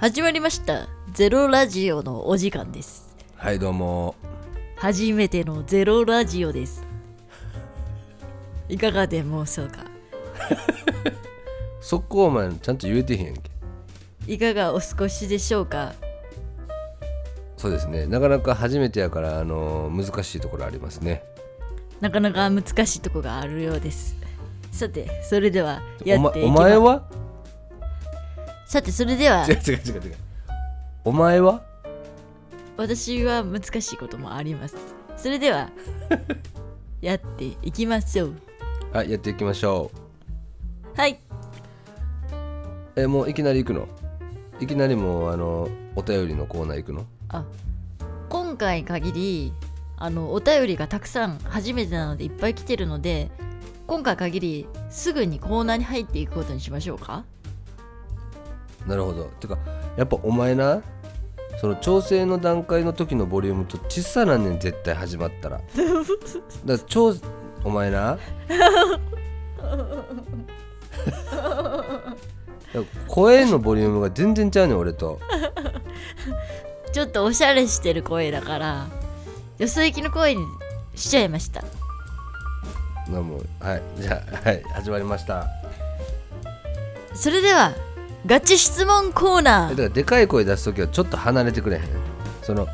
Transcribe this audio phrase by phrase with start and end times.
[0.00, 0.88] 始まりました。
[1.12, 3.14] ゼロラジオのお時間です。
[3.36, 4.14] はいどうも。
[4.76, 6.86] 初めてのゼロラジオです。
[8.70, 9.84] いかがでもそうか？
[11.82, 13.42] そこお前ちゃんと言えてへんやんけ。
[14.26, 15.92] いかがお過ごしでしょうか？
[17.58, 18.06] そうですね。
[18.06, 21.22] なかなか初めてやからあのー難しいところありますね。
[22.00, 24.16] なかなか難しいとこがあるようです。
[24.72, 27.06] さてそれではやっていきま前は？
[28.70, 29.44] さてそれでは。
[29.48, 30.14] 違う違う違う違う。
[31.04, 31.60] お前は？
[32.76, 34.76] 私は難しいこともあります。
[35.16, 35.70] それでは
[37.02, 38.34] やっていきましょう。
[38.92, 39.90] はいやっていきましょ
[40.94, 43.88] はい、うえもういきなり行くの？
[44.60, 47.06] いきなりもうあのお便りのコーナー行くの？
[47.28, 47.44] あ
[48.28, 49.52] 今回限り
[49.96, 53.32] あのお便りがたくさん初めてなのでいっぱい来てるので
[53.88, 57.24] 今回限りすぐにコーナーに入っていくことにしましょうか？
[58.86, 59.24] なるほど。
[59.40, 59.58] てか
[59.96, 60.82] やっぱお前な
[61.60, 65.60] その調整の段階の時のボリュームと小さなんねん絶対始まったら。
[65.60, 65.64] だか
[66.66, 67.14] ら超
[67.64, 68.18] お前な
[73.08, 75.20] 声のボリュームが全然ちゃうねん俺と。
[76.92, 78.88] ちょっとおしゃれしてる声だから
[79.58, 80.44] よそ行きの声に
[80.96, 81.62] しちゃいました。
[83.08, 83.82] なもうはい。
[83.98, 84.62] じゃあはい。
[84.74, 85.46] 始まりました。
[87.14, 87.72] それでは
[88.26, 89.70] ガチ質問コーえナー。
[89.70, 91.82] だからでかい声出す時はちょっと離れてくれへん？
[92.42, 92.66] その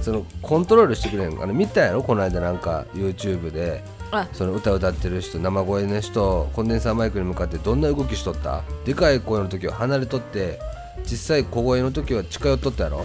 [0.00, 1.42] そのコントロールしてくれへん？
[1.42, 2.02] あの見たやろ？
[2.02, 3.82] この間なんか YouTube で。
[4.10, 4.28] あ。
[4.32, 8.62] その歌歌ってる人生声の人コンデンサーマイクに向かってどんな動きしとった？
[8.84, 10.60] でかい声の時は離れとって
[11.04, 13.04] 小さい小声の時は近寄っとったやろ？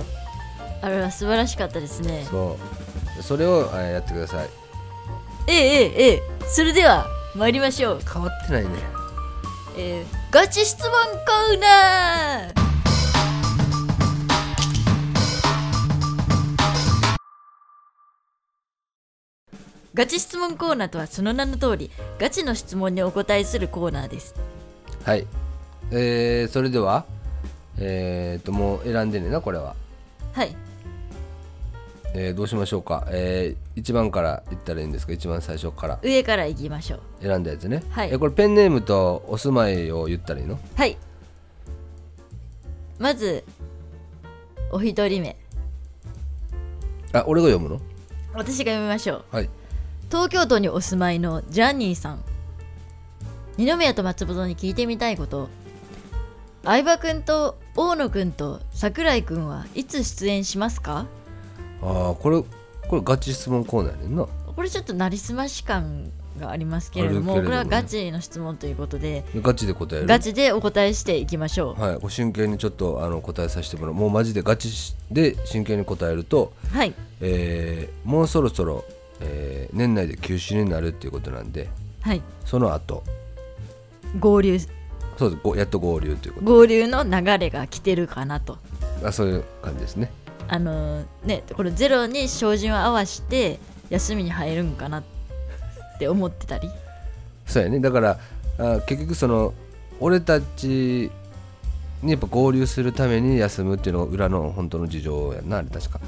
[0.81, 2.27] あれは素晴らしかったですね。
[2.29, 2.57] そ
[3.19, 3.23] う。
[3.23, 4.49] それをえーやってください。
[5.47, 6.21] ええええええ。
[6.47, 7.99] それでは参りましょう。
[8.01, 8.69] 変わってないね
[9.77, 12.59] えーガチ質問コーナー。
[19.95, 24.35] ガチ質問コーナーとはその名の通りガチの質問にお答えするコーナーです。
[25.03, 25.25] はい。
[25.91, 27.05] えー、それでは
[27.79, 29.75] えー、ともう選んでねなこれは。
[30.33, 30.55] はい
[32.21, 35.13] えーどうしましょうか、えー、1番から言ったらいいんですか？
[35.13, 35.99] 一番最初から。
[36.03, 36.99] 上からいきましょう。
[37.21, 38.09] 選んだやつね、はい。
[38.13, 40.59] えこれペンネームとお住まいを言ったらいいの？
[40.75, 40.97] はい。
[42.97, 43.45] まず
[44.71, 45.37] お一人目。
[47.13, 47.81] あ俺が読むの？
[48.33, 49.25] 私が読みましょう。
[49.31, 49.49] はい。
[50.11, 52.19] 東京都にお住まいのジャニーさん。
[53.55, 55.47] 二宮と松本に聞いてみたいこと。
[56.65, 61.05] 相葉くんと大野くんと桜井くんはいつ出演しますか？
[61.81, 62.43] ああこれ
[62.87, 64.27] これガチ質問コーナーやねんな。
[64.55, 67.43] これちょっとなりすまし感がありますけれどもね。
[67.43, 70.07] これはガチの質問ということでガチで答える。
[70.07, 71.81] ガチでお答えしていきましょう。
[71.81, 73.93] はいこれ真剣にちょっとあの答えさせてもらう。
[73.93, 76.93] もうマジでガチしで真剣に答えると、はい。
[77.21, 78.83] えーもうそろそろ、
[79.21, 81.69] えー年内で休止になるっていうことなんで
[82.01, 82.21] はい。
[82.45, 83.03] その後。
[84.19, 84.59] 合流。
[85.17, 85.41] そうです。
[85.43, 88.57] ごやっと合流というこ合流の流れが来てるかなと
[89.01, 89.07] と。
[89.07, 90.11] あそういう感じですね
[90.49, 95.03] あのーねこれゼロに照準を合わせて休みに入るんかなっ
[95.99, 96.69] て思ってたり。
[97.45, 97.79] そうやね。
[97.79, 98.19] だから
[98.57, 99.53] あ結局その
[99.99, 101.11] 俺たち
[102.01, 105.99] にやっぱ合流するために休むっていうのが裏の本当の事情やんなあれ確か。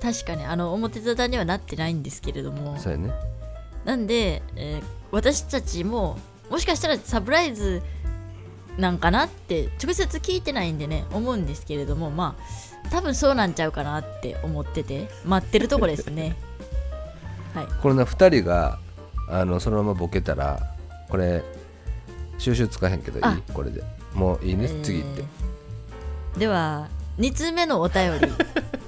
[0.00, 2.76] 確かにあの表沙汰にはなってないんですけれども。
[2.78, 3.10] そうやね。
[3.84, 6.16] なんで、えー私たちも
[6.50, 7.82] もしかしたらサプライズ
[8.78, 12.42] なんかなって直接聞いてないんでね思うんですけれどもまあ
[12.92, 15.08] 多分そうなんちゃうかなって思ってて。
[15.24, 16.36] 待ってるとこですね。
[17.54, 17.66] はい。
[17.80, 18.78] これな2人が
[19.28, 20.60] あのそのままボケたら
[21.08, 21.42] これ
[22.38, 23.24] 収集つかへんけどいい？
[23.24, 23.38] あ。
[23.52, 23.82] これで。
[24.14, 25.20] もういいね、次行って。
[25.22, 28.26] えーでは2通目のお便り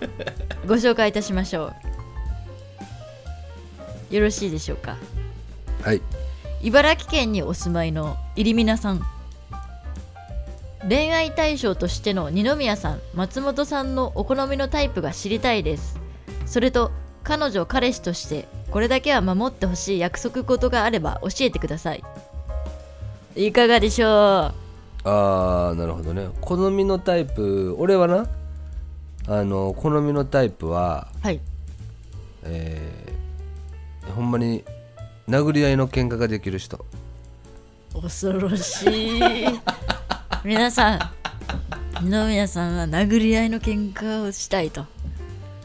[0.67, 1.75] ご紹介いたしましょ
[4.11, 4.15] う。
[4.15, 4.97] よろしいでしょうか？
[5.83, 6.01] はい。
[6.63, 9.07] 茨城県にお住まいの入皆さん
[10.89, 15.99] 恋愛対象としての二宮さん松本さんのお好みのタイプが知りたいです。
[16.47, 16.91] それと
[17.23, 22.05] 彼女彼氏としてこれだけは守ってほしい約束事があれば教えてください。
[23.35, 24.11] いかがでしょう？
[24.11, 26.29] あーなるほどね。
[26.41, 28.27] 好みのタイプ俺はな
[29.27, 31.41] あの好みのタイプははい。
[32.43, 34.63] えーほんまに
[35.27, 36.85] 殴り合いの喧嘩ができる人。
[37.95, 38.85] 恐ろし
[39.19, 39.23] い
[40.45, 41.01] 皆さん
[42.03, 44.85] 二宮さんは殴り合いの喧嘩をしたいと。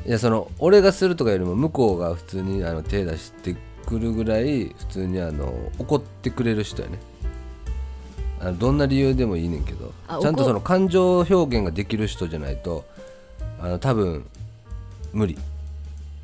[0.06, 6.98] いやその俺がするとかよりも向こうが普通にあの手出してくるぐらい普通にあの怒ってくれる人やね。
[8.40, 9.92] あのどんな理由でもいいねんけど。
[10.08, 12.86] あちゃんとその感情表現ができる人じゃないと
[13.60, 14.26] あの多分
[15.12, 15.38] 無理。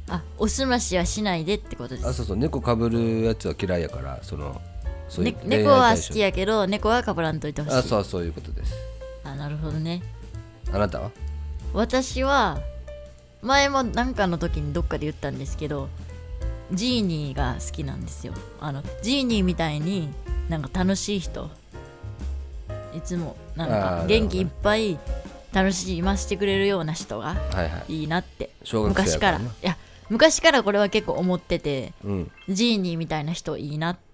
[0.08, 2.08] あおすましはしないでってことです。
[2.08, 2.38] あそうそう。
[2.38, 4.62] 猫かぶるやつは嫌いやからその
[5.08, 7.78] そういうね、猫は好きやけど猫はかぶらんといてほしい。
[7.78, 8.74] あそうそういうことです。
[9.24, 10.02] あなるほどね。
[10.74, 11.12] あなたは？
[11.74, 12.60] 私は
[13.42, 15.90] 前も何かの時にどっかで言ったんですけど
[16.72, 18.34] ジーニーが好きなんですよ。
[18.60, 20.10] あのジーニーみたいに
[20.50, 21.50] なんか楽しい人。
[22.96, 24.98] いつもなんか元気いっぱい
[25.54, 27.94] 楽しませてくれるような人がはいはい。
[28.02, 28.50] いいなって。
[28.64, 29.40] 小学生昔から。
[29.40, 29.78] いや
[30.10, 32.32] 昔からこれは結構思っててうん。
[32.50, 34.05] ジーニーみたいな人いいなって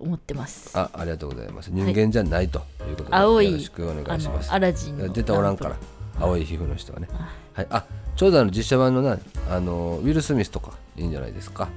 [0.00, 0.76] 思ってます。
[0.78, 1.70] あありがとうございます。
[1.70, 4.52] 人間じゃないということで、青いよろしくお願いします。
[4.52, 5.76] アラジンの絶対おらんから。
[6.18, 7.08] 青い皮膚の人はね。
[7.54, 7.66] はい。
[7.70, 7.84] あ
[8.16, 9.18] ちょうどあの実写版のな
[9.48, 11.68] あのウィル・スミスとかいいんじゃないですか？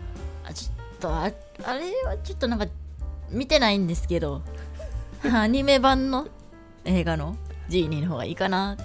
[0.46, 1.32] あちょっとあ
[1.64, 2.68] あれはちょっとなんか
[3.30, 4.42] 見てないんですけど
[5.34, 6.28] アニメ版の
[6.86, 7.38] 映画の
[7.70, 8.78] ジーニーの方がいいかな。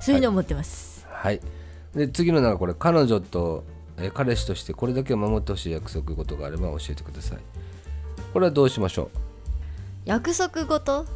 [0.00, 1.40] そういうふうに思ってます、はい。
[1.94, 3.64] で次のなんかこれ彼女と
[3.96, 7.38] え彼氏としてこれだけは守ってほしい約束事があれば教えてください
[8.34, 9.12] これはどうしましょ
[10.04, 11.06] 約束事？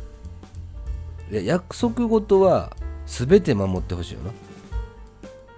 [1.29, 2.76] ういや約束事は
[3.06, 4.31] 全て守ってほしいよな。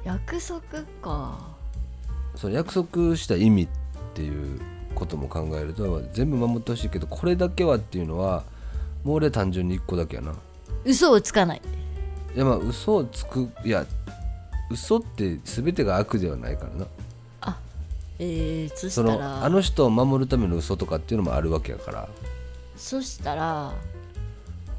[0.03, 0.61] 約束
[1.03, 1.39] か。
[2.35, 3.69] その約束した意味っ
[4.15, 4.59] ていう
[4.95, 8.45] ことも考えると全部守ってほしいけどこれだけはっていうのは
[9.05, 10.33] もう俺は単純に1個だけやな。
[10.87, 11.63] 嘘をつかない。
[12.35, 13.85] いやまあ嘘をつくいや
[14.71, 16.87] 嘘って全てが悪ではないからな
[18.23, 22.09] えー、そしそのたらあの人を守るための嘘とかっていうのもあるわけやから。
[22.77, 23.73] そしたら。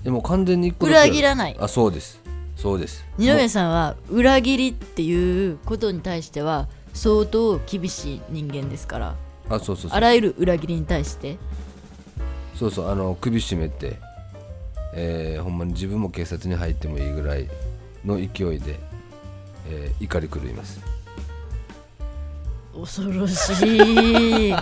[0.03, 0.97] でも完全に1個だけ。
[0.99, 1.57] や裏切らない。
[1.59, 2.19] あそうです。
[2.55, 3.03] そうです。
[3.17, 9.15] 二宮さんは裏切りっていうことに対しては相当厳しい人間ですから。
[9.49, 9.91] あそうそうそう。
[9.94, 11.39] あらゆる裏切りに対して。
[12.55, 13.97] そうそうあの首絞めて、
[14.94, 17.49] えーほんまに自分も警察に入ってもいいぐらい
[18.05, 18.23] の勢
[18.53, 18.79] いで、
[19.67, 20.79] えー怒り狂います
[22.73, 24.56] 恐ろしい。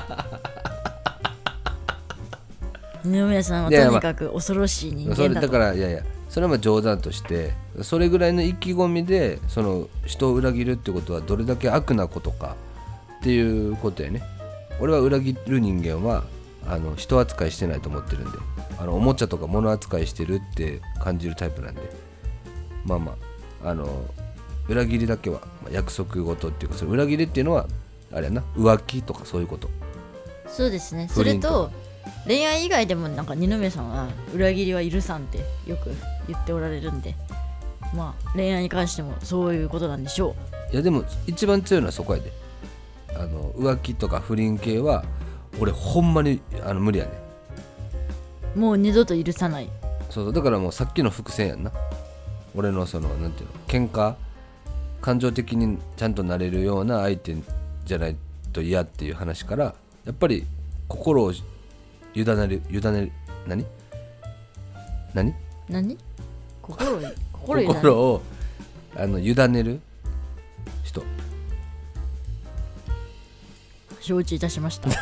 [3.03, 12.57] 二宮さんはいやいやとにかく恐ろしい人それだ間だとからいやいやそれはまあ冗談としてそれぐらいの意気込みでその人を裏切るってことはどれだけ悪なことか
[13.19, 14.21] っていうことやね。
[14.81, 16.23] 俺は裏切る人間は
[16.67, 18.37] あの人扱いしてないと思ってるんで
[18.79, 21.81] あのおもちゃとか物扱いしてるって感じるタイプなんで。
[22.85, 23.15] まあま
[23.63, 24.05] ああの
[24.67, 27.65] 裏切りだけはまあ約束事っていうかそれ裏切りっていうのは
[28.11, 28.43] あれやな。
[28.55, 29.69] 浮気とかそういうこと。
[30.47, 31.07] そうですね。
[31.11, 31.71] それと
[32.25, 35.91] 恋愛以外でもなんか二宮さんは裏切りは許さんってよく
[36.27, 37.15] 言っておられるんで。
[37.95, 40.35] まあ恋愛に関してもそういうことなんでしょ
[40.71, 42.31] いやでも一番強いのはそこやで。
[43.15, 45.03] あの浮気とか不倫系は
[45.59, 47.11] 俺ほんまにあの無理やね
[48.55, 49.69] うもう二度と許さない。
[50.09, 50.33] そうそう。
[50.33, 51.71] だからもうさっきの伏線やんな。
[52.55, 54.15] 俺のそのなんていうの喧嘩
[55.01, 57.35] 感情的にちゃんとなれるような相手
[57.89, 58.15] じゃない
[58.53, 59.73] と嫌っていう話から
[60.05, 60.45] やっぱり
[60.87, 61.41] 心を委
[62.23, 63.11] ねる委ねる
[63.47, 63.65] 何？
[65.15, 65.33] 何？
[65.67, 65.97] 何？
[66.61, 67.01] 心を
[67.65, 68.21] 心を
[68.95, 69.79] あの委ねる
[70.83, 71.03] 人。
[74.01, 74.89] 承知いたしました。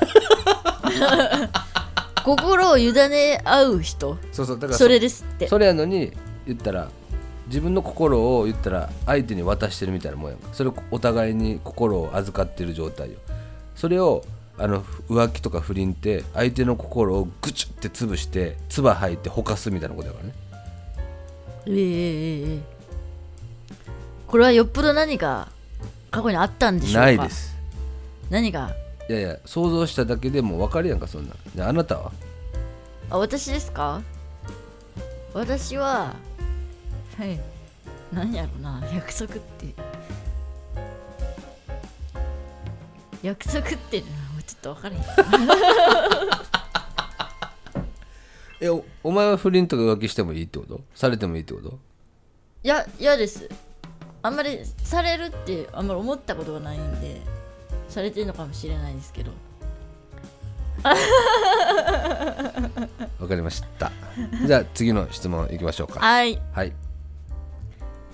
[2.24, 4.18] 心を委ね合う人。
[4.32, 5.50] そうそうだからそれですって。
[5.50, 6.14] それやのに
[6.46, 6.90] 言ったら
[7.48, 10.40] 自分の心を言ったら相手に渡してるみたいなもんやん。
[10.40, 13.18] かそれをお互いに心を預かってる状態よ。
[13.76, 14.24] それを
[14.58, 20.34] あの浮気とか不倫って相手の心をぐちゅって潰して唾吐いてほかすみたいなことだからね。
[21.68, 22.60] ええええええ。
[24.28, 25.50] これはよっぽど何か
[26.12, 27.02] 過去にあったんでしょうか？
[27.02, 27.56] ないです。
[28.30, 28.72] 何か
[29.10, 32.12] いやいや想像しただけでも分かるやんかそんなあなたは？
[33.10, 34.02] あ私ですか？
[35.34, 36.16] 私は
[37.18, 37.40] はい。
[38.14, 39.74] 何やろな約束って。
[43.24, 45.02] 約束っていうのはもうちょっと分からへん。
[48.62, 50.82] えおお前は不倫とか浮気してもいいってこと？
[50.96, 51.80] されてもいいってこと？
[52.64, 53.50] いや嫌です。
[54.22, 57.22] あんまりされるってあんまり思ったことがないんで
[57.90, 59.32] されてるのかもしれないですけど。
[63.18, 63.92] 分かりました。
[64.46, 66.00] じゃあ次の質問いきましょうか。
[66.00, 66.40] はい。
[66.52, 66.74] はい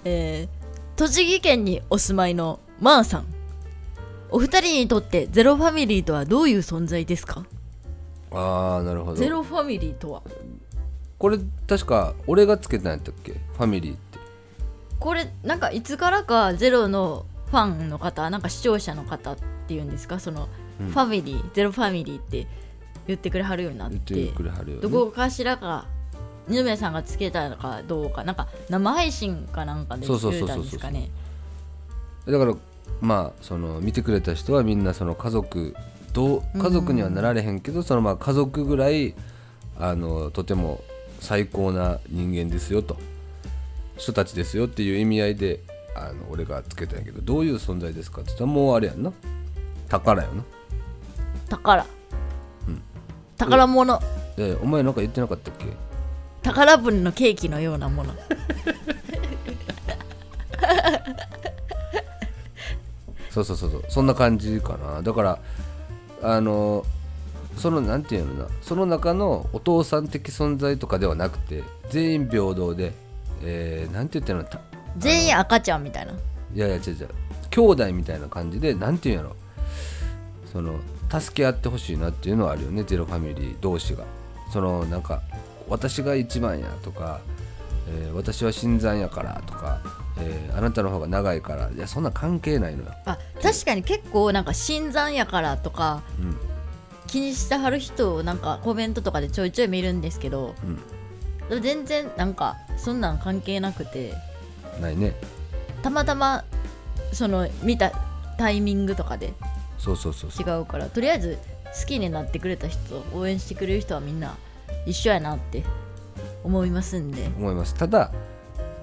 [0.05, 0.63] えー
[0.95, 3.25] 栃木県にお住まいのマーさん。
[4.29, 7.45] お二人にとってゼロファミリーとはどういう存在ですか？
[8.31, 9.15] ああなるほど。
[9.17, 10.21] ゼロファミリーとは？
[11.17, 13.31] これ確か俺がつけたんやったっけ？
[13.31, 14.19] ファミリーって。
[14.99, 20.19] これなんかいつからかゼロのファンの方なんか視聴者の方っていうんですか？
[20.19, 20.47] その、
[20.79, 20.87] うん。
[20.89, 22.45] ファミリーゼロファミリーって
[23.07, 25.87] 言ってくれはるようになっ言っててくれはるよ、ね、どこかしらか
[26.47, 31.09] 二宮さんがつけたのかどうかなんか生配信かなんかでそうそうくれたんですかね。
[32.25, 32.55] だから
[33.01, 35.75] まあその見てくれた人はみんなその家族
[36.13, 39.15] どう家族にはなられへんけど、そのまあ家族ぐらい
[39.77, 40.81] あのとても
[41.19, 42.97] 最高な人間ですよと
[43.97, 45.61] 人たちですよっていう意味合いで
[45.95, 49.11] あの俺がつけたんやけどどういう存在ですかって言ったらもうあれやんな。
[49.89, 50.43] 宝よな。
[51.49, 51.85] 宝、
[53.37, 53.99] 宝物。
[54.35, 55.65] でお前なんか言ってなかったっけ？
[56.43, 58.13] 宝船のケーキのようなもの。
[63.29, 63.83] そうそうそうそう。
[63.89, 65.01] そんな感じかな。
[65.01, 65.39] だから
[66.21, 66.85] あの
[67.57, 68.49] そのなんていうのな。
[68.61, 72.93] その中のお父さん的存在とかではなくて全員平等で、
[73.41, 74.49] えー、なんて言ったらいいの？
[74.51, 74.59] た
[74.97, 76.13] 全員赤ちゃんみたいな。
[76.13, 76.15] い
[76.55, 77.09] やいや違う違う。
[77.49, 79.35] 兄弟みたいな感じでなんていうんやろ？
[80.51, 82.83] その助け合ってほしいなっていうのはあるよね。
[82.83, 84.03] ゼロファミリー同士が。
[84.51, 85.21] そのなんか
[85.67, 87.21] 私が一番やとか、
[87.87, 89.81] えー私は新参やからとか、
[90.19, 96.37] えーあなたの方が長いからいやそんな関係ないのよ、あ確かに結構なんか新参やからとかうん。
[97.07, 100.55] 気にしてはる人をなんかコメントとかでちょいちょい見るんですけど
[101.49, 104.13] うん、全然なんかそんなん関係なくて。
[104.81, 105.13] ないね。
[105.83, 106.43] たまたま
[107.11, 107.91] その見た
[108.37, 109.33] タイミングとかで
[109.77, 111.37] そうそうそう違うからとりあえず
[111.79, 114.35] 好きになってくれた人応援してくれる人はみんな
[114.85, 115.63] 一緒やなって
[116.43, 117.27] 思いますんで。
[117.37, 117.73] 思います。
[117.75, 118.11] ただ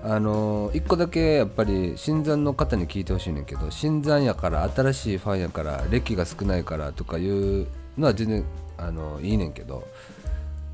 [0.02, 7.66] あのー一個だけやっぱり新参の方に聞いてほしいねんけど新参やから新しいファンやから歴が少ないからとかいう
[7.98, 8.44] のは全然
[8.78, 9.86] あのいいねんけど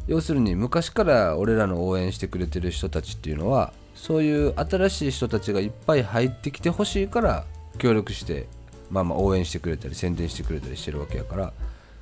[0.06, 7.45] 要するに昔から俺らの応援してくれてる人たちっていうのはそういう新しい人たちがいっぱい入ってきてほしいから
[7.78, 8.47] 協力して
[8.90, 11.52] まあまあ応援してくれたり宣伝してくれたりしてるわけやから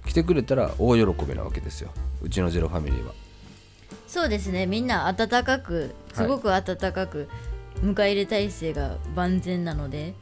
[0.07, 1.91] 来てくれたら大喜びなわけですよ。
[2.23, 3.13] うちのゼロファミリーは。
[4.07, 4.67] そうですね。
[4.67, 7.29] みんな温かくすごく温かく
[7.83, 10.15] 迎え入れ体制が万全なので、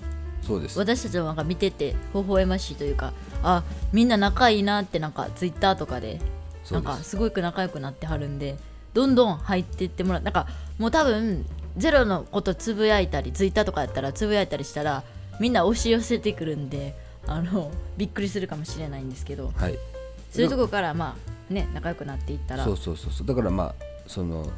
[0.43, 0.79] そうです。
[0.79, 3.13] 私たちもなんか見てて微笑ましいというか
[3.43, 3.63] あ
[3.93, 6.21] みんな仲いいなってなんかツイッターとかで
[6.65, 8.57] そうんかすごく仲良くなってはるんで
[8.95, 10.23] どんどん入っていってもらう。
[10.23, 10.47] なんか
[10.79, 11.47] もう多分
[11.77, 15.05] ゼロのことつぶやいたりツイッターとかやったらつぶやいたりしたら
[15.41, 16.95] みんな押し寄せてくるんで
[17.27, 19.79] あのびっくりするかもしれないんですけどはい。
[20.31, 21.17] そういうとこからま
[21.51, 22.65] あね仲良くなっていったら。
[22.65, 23.27] そうそうそうそう。
[23.27, 23.75] だからまあ
[24.07, 24.51] その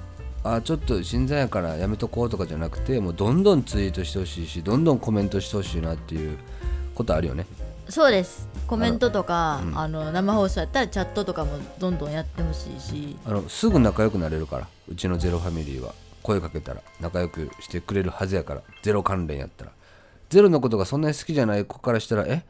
[0.42, 6.38] あちょっと新参やからやめとこうとかじゃなくてもうどんどんツイートしてほしいしどんどんコメントしてほしいなっていう
[6.94, 7.46] ことあるよね。
[7.88, 8.48] そうです。
[8.66, 9.78] コメントとかうん。
[9.78, 13.16] あの生放送やったらチャットとかもどんどんやってほしいし。
[13.26, 15.94] あのすぐ仲良くなれるからうちのゼロファミリーは。
[16.24, 19.72] 声かけたら仲良くしてくれるはずやからゼロ関連やったら
[20.34, 22.42] ゼロのことがそんなに好きじゃない子からしたらえ？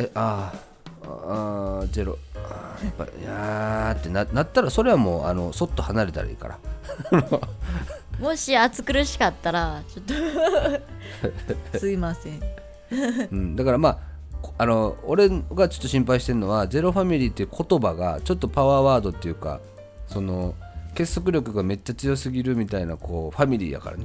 [0.00, 2.18] えあーあーゼロ。
[2.34, 6.58] あーやっぱいやーってななったらそれはもうあのそっと離れたらいいから。
[8.18, 10.04] もし暑苦しかったらちょっ
[11.72, 11.78] と。
[11.78, 12.42] すいません。
[13.30, 13.98] うん、だからまあ
[14.42, 19.60] こあの俺がちょっと心配してるのはゼロファミリーっていう言葉がちょっとパワーワードっていうか
[20.08, 20.56] その
[20.96, 24.04] 結束力がめっちゃ強すぎるみたいなこうファミリーやからね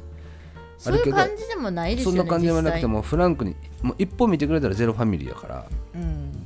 [0.80, 6.46] そういう感じでもないですよねそんな感じではなくてもうフランクにもう一本見てくれたらゼロファミリーやから、うん。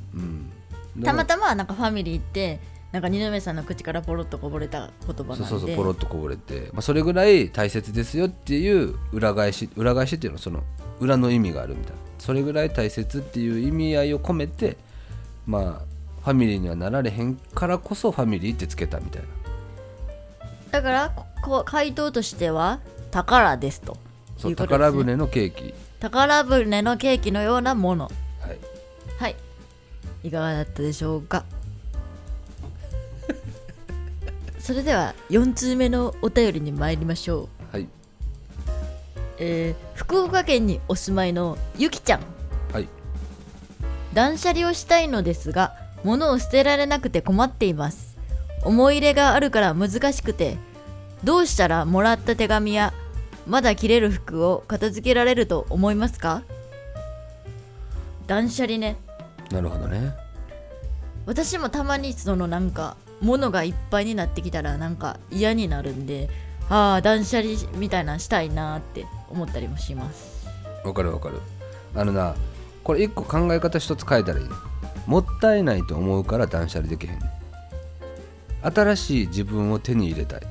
[0.96, 2.60] うん、たまたたまなんかファミリーって
[2.92, 5.46] なんか二宮さんの口からポロッとこぼれた言葉なんで。
[5.46, 10.64] そうそうそうポロッとこぼれて、まあ、それぐらい大切ですよっていう裏返し裏返しっていうのはその
[11.00, 11.98] 裏の意味があるみたいな。
[12.18, 14.78] それぐらい大切っていう意味合いを込めて
[15.46, 19.28] まあファミリーにはなられへんからこそファミリーってつけたみたいな。
[20.72, 22.80] だからここ回答としては
[23.12, 23.98] 宝ですと
[24.44, 24.56] そうね。
[24.58, 25.74] 宝船のケーキ。
[26.00, 28.12] 宝船のケーキのようなもの。
[28.42, 28.58] はい。
[29.20, 29.36] はい。
[30.24, 31.46] いかがだったでしょうか？
[34.60, 37.74] それでは4通目のお便りに参りましょう。
[37.76, 37.88] はい。
[39.40, 42.22] えー福岡県にお住まいのゆきちゃん。
[42.74, 42.88] はい。
[44.14, 45.74] 断捨離をしたいのですが
[46.04, 48.18] 物を捨てられなくて困っています。
[48.64, 50.58] 思い入れがあるから難しくて
[51.24, 52.94] どうしたらもらった手紙や
[53.46, 56.44] まだ着れる服を片付けられると思いますか？
[58.28, 58.96] 断捨離ね。
[59.52, 60.14] なるほどね。
[61.26, 66.30] 私もたまにそのなんか物がいっぱいになってきたらなんか嫌になるんで
[66.70, 70.48] ああ断捨離みたいなのしたいなって思ったりもします。
[70.84, 71.40] わかるわかる。
[71.96, 72.36] あのな
[72.84, 74.46] これ一個考え方一つ変えたらいい。
[75.06, 77.20] もったいないと思うから断捨離できへん。
[78.62, 80.42] 新しい自分を手に入れたい。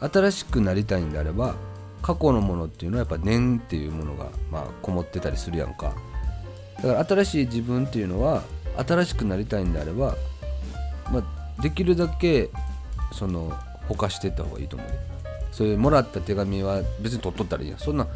[0.00, 1.56] 新しくなりたいんであれば
[2.02, 5.94] 過去のものっていうのはやっぱ念っていうものがまあこもってたりするやんか。
[6.82, 8.42] だから新しい自分っていうのは
[8.86, 10.16] 新しくなりたいんであれば、
[11.12, 12.48] まあ、できるだけ
[13.12, 13.52] その
[13.88, 14.88] ほかしていった方がいいと思う。
[14.88, 14.98] で
[15.52, 17.78] そういうもらった手紙は別に取っとったらいいやん。
[17.78, 18.06] そんな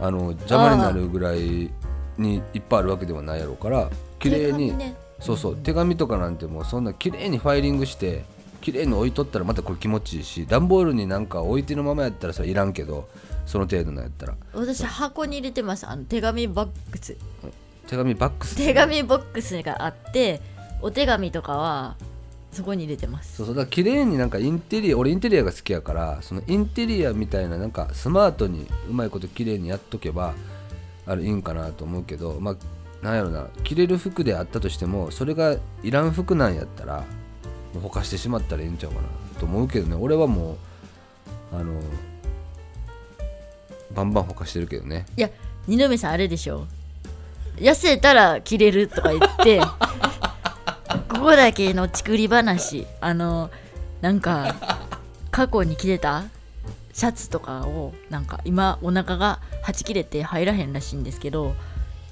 [0.00, 1.70] あの邪魔になるぐらい
[2.16, 4.94] にいっぱいあるわけではないやろうから綺麗に、ね。
[5.20, 8.24] そうそう手紙とかなんてもうそんな綺麗にファイリングして
[8.60, 13.08] 綺麗に置いとったらまたこれ気持ちいいし段ボールになんか置いてるままやったらそれいらんけど
[13.46, 14.34] その程度のやったら。
[14.52, 15.86] 私箱に入れてます。
[15.86, 17.16] あの手紙ボックス。
[17.86, 18.56] 手紙バックス？
[18.56, 20.40] 手紙ボックスがあって
[20.80, 21.96] お手紙とかは
[22.52, 23.36] そこに入れてます。
[23.36, 30.34] そうそうだから綺麗になんかインテリア俺インテリアが好きやからそのインテリアみたいななんかスマートにうまいこと綺麗にやっとけば
[31.06, 32.56] あれいいんかなと思うけどまあ
[33.04, 37.04] なんやろな着れる服であったとしてもそれがいらん服なんやったら
[37.78, 39.08] ほかしてしまったらいいんちゃうかな。
[39.38, 39.94] と思うけどね。
[39.94, 40.56] 俺はも
[41.52, 41.80] うあの
[43.92, 45.06] バンバンほかしてるけどね。
[45.16, 45.30] いや
[45.66, 46.66] 二宮さんあれでしょ。
[47.56, 49.60] 痩せたら着れるとか言って
[51.10, 52.86] ここだけの作り話。
[53.00, 53.50] あの
[54.00, 54.54] なんか
[55.30, 56.24] 過去に着てた
[56.92, 61.54] シャツとかをなんか今お腹がはち切れて入らへんらしいんですけど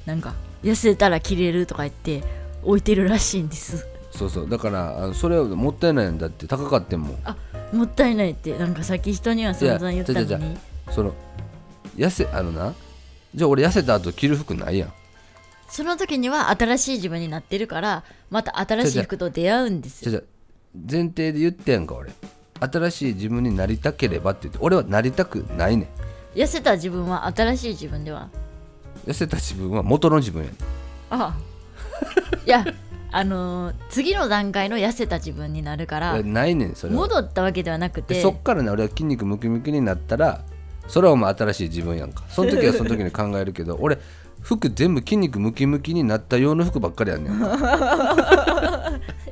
[0.07, 2.23] なんか痩せたら着れるとか言って
[2.63, 3.87] 置いてるらしいんです。
[4.19, 4.51] そうそう。
[4.51, 7.19] だからそれはもったいないんだって高かってんもん。
[7.25, 7.37] あ
[7.73, 10.59] もったいないってなんかさっき人には散々言ったのに。
[10.91, 11.15] その
[11.97, 12.75] 痩せあのな
[13.35, 14.93] じゃあ俺痩せた後着る服ないやん。
[15.69, 20.11] その時には新しい自分になってるからまた新しい服と出会うんですよ。
[20.11, 20.23] じゃあ
[20.75, 22.11] 前提で言ってやんか俺。
[22.61, 25.85] 新しい自分になりたければって言って俺はなりたくないね
[26.35, 26.39] ん。
[26.39, 28.29] 痩せた自分は新しい自分では？
[29.07, 30.57] 痩せた自分は元の自分やねん。
[31.11, 31.37] ああ。
[32.45, 32.65] いや
[33.11, 37.01] あのー次の段階の痩せた自分になるからないねんそれは。
[37.01, 40.43] 戻ったわけではなくでてそっからね俺は筋肉ムキムキになったら
[40.87, 42.25] それはお前新しい自分やんか。
[42.29, 43.99] その時はその時に考えるけど 俺
[44.41, 47.33] 服全部筋肉ムキムキになった用の服ばっかりやんねん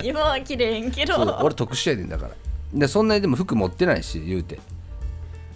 [0.02, 2.34] 今は綺麗んけそうど俺特殊やねんだから。
[2.74, 4.58] でそんなにでも服持ってないし言うて。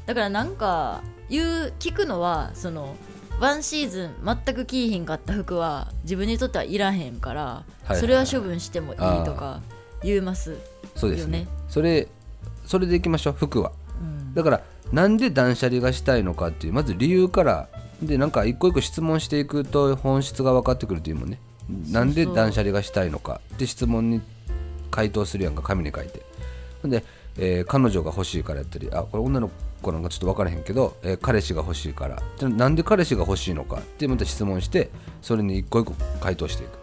[0.06, 2.96] だからなんか言う聞くのはその
[3.40, 9.62] ワンシーズン全く着いひんかった服は自分にとってはいらへんから、はいそれは処分してもいいとか
[10.04, 10.56] 言います、
[10.94, 11.38] そうですね。
[11.40, 12.06] よねそれ
[12.66, 13.72] それでいきましょう服は。
[14.00, 17.68] うん、だからなんで断捨離がしたいのかっていうまず理由から
[18.00, 21.40] でなんか一個一個質問していくと本質が分かってくるっていうもんね。
[21.90, 23.40] なんで断捨離がしたいのか。
[23.54, 24.20] って質問に
[24.90, 26.22] 回答するやんか紙に書いて。
[26.82, 27.04] ほんで、
[27.38, 32.22] えー彼女が欲しいからやったりあこれ女の子なんかちょっと分からへんけど、えー彼氏が欲しいから。
[32.38, 33.76] じゃあなんで彼氏が欲しいのか？
[33.78, 34.90] ってまた質問して
[35.22, 36.78] それに一個一個回答していく。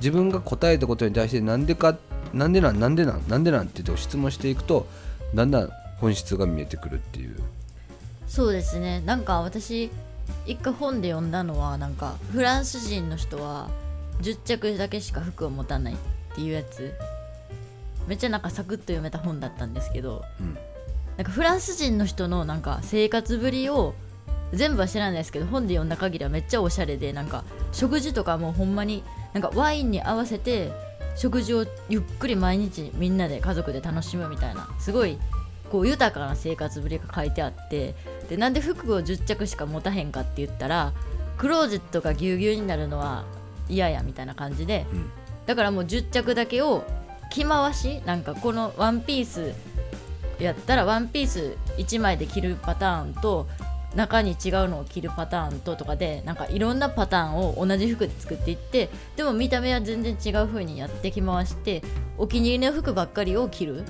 [0.00, 1.96] 自分が答えたことに対してなんでか
[2.34, 4.86] なんでなんなんでなんなんでなんって言って質問していくと
[5.34, 7.36] だんだん本質が見えてくるっていう。
[8.26, 9.00] そうですね。
[9.06, 9.90] なんか私
[10.46, 13.70] 一回本で読んだのはなんかフランス人の人は
[14.22, 15.96] 10着だけしか服を持たないっ
[16.34, 16.92] ていうやつ。
[18.08, 20.58] めっちゃなんかサクッと読めた本だったんですけどうん
[21.16, 23.94] なんかフランス人の人のなんか生活ぶりを
[24.52, 30.72] 全部は知らないですけど本で読んだ限りはめっちゃおしゃれでなんか食事とかもほんまになんかワインに合わせて
[31.16, 34.68] 食事をゆっくり毎日みんなで家族で楽しむみたいな。
[34.78, 35.18] すごい
[35.70, 37.94] こう豊かな生活ぶりが書いてあって。
[38.28, 40.92] でなんで服を10着しか持たへんかって言ったら
[41.36, 43.24] クローゼットがぎゅうぎゅうになるのは
[43.68, 45.10] 嫌やみたいな感じで、うん。
[45.46, 46.84] だからもう10着だけを
[47.30, 49.54] 着回しなんかこのワンピース
[50.38, 53.46] やったらワンピース1枚で着るパターンと
[53.94, 61.82] 中に違うのを着るパターンととかでなんかいろんなパターンを同じ服で作っていってでも見た目は全然違う風にやって着回して
[62.16, 63.84] お気に入りの服ばっかりを着る。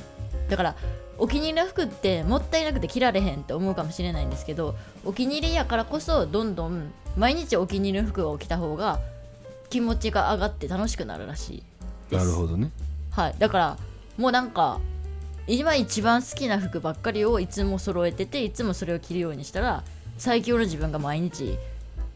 [0.48, 0.76] だから
[1.18, 4.74] お気に入りの服ってもったいなくて着られへんって思うかもしれないんですけど
[5.04, 8.98] お気に入りやからこそどんどん毎日お気に入りの服を着た方が
[9.70, 11.62] 気持ちが上がって楽しくなるらしい
[12.10, 12.24] です。
[12.26, 12.70] なるほどね。
[13.10, 13.78] はい、だから
[14.18, 14.80] もうなんか
[15.46, 19.82] 今一番好きな服ばっかりをいつも揃えてていつもそれを着るようにしたら
[20.18, 21.58] 最強の自分が毎日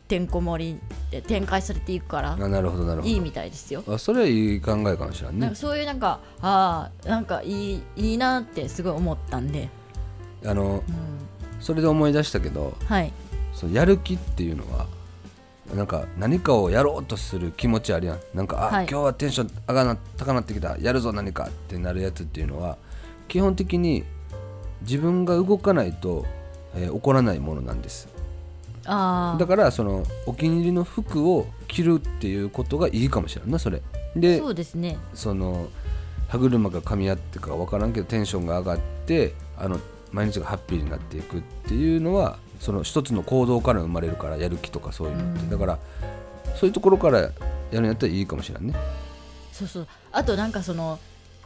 [0.07, 3.83] てんこ盛りで展開されていくからあなるほどなるほいいみたいですよ。
[3.85, 5.41] どあそれはいい考えかもしれんね。
[5.41, 9.69] なんかそういうなんかああなんかいいいいなってすごい思ったんで、
[10.45, 10.83] あのうん、
[11.61, 13.13] それで思い出したけどはい。
[13.53, 14.87] そのやる気っていうのは
[15.75, 18.21] なんか何かをやろうとする気持ちあるやん。
[18.33, 18.87] なんかあ、はい。
[18.89, 20.77] 今日はテンション上がな高なってきた。
[20.79, 22.77] やるぞ何かってなるやつっていうのは
[23.29, 24.05] 基本的に
[24.83, 26.25] 自分が動かないと、
[26.75, 28.09] えー起こらないものなんです。
[28.85, 33.83] ああだからそのお気に入りの服を着るっていうことがいいかもしれんなそれ。
[34.15, 34.97] でそうですね。
[35.15, 35.69] その
[36.29, 39.81] 歯車が噛み合ってか分からんけどテンションが上がってあの
[40.13, 45.51] 毎日がハッピーになっていくっていうのはその一つの行動から生まれるからやる気とかそういうのって、うん。
[45.51, 45.79] だから
[46.55, 47.31] そういうところからや
[47.73, 48.75] るんやったらいいかもしれんね。
[49.53, 49.89] そうそう。
[50.13, 50.99] あとなんかその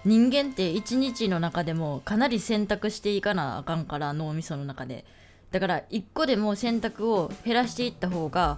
[0.04, 5.04] 人間って一日の中でもかなり選択していかなあかんから脳みその中で。
[5.50, 8.56] だから一個でも選択を減らしていった方が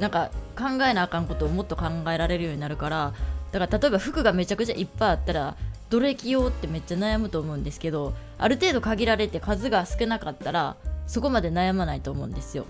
[0.00, 3.12] なんか考えなあかんことをもっと考えられるようになるから
[3.50, 5.56] だから例えば服がめちゃくちゃいっぱいあったら
[5.90, 12.64] どれ着ようってめっちゃ悩むと思うんですけどある程度限られて数が少なかったらそこまで悩まないと思うんですよ。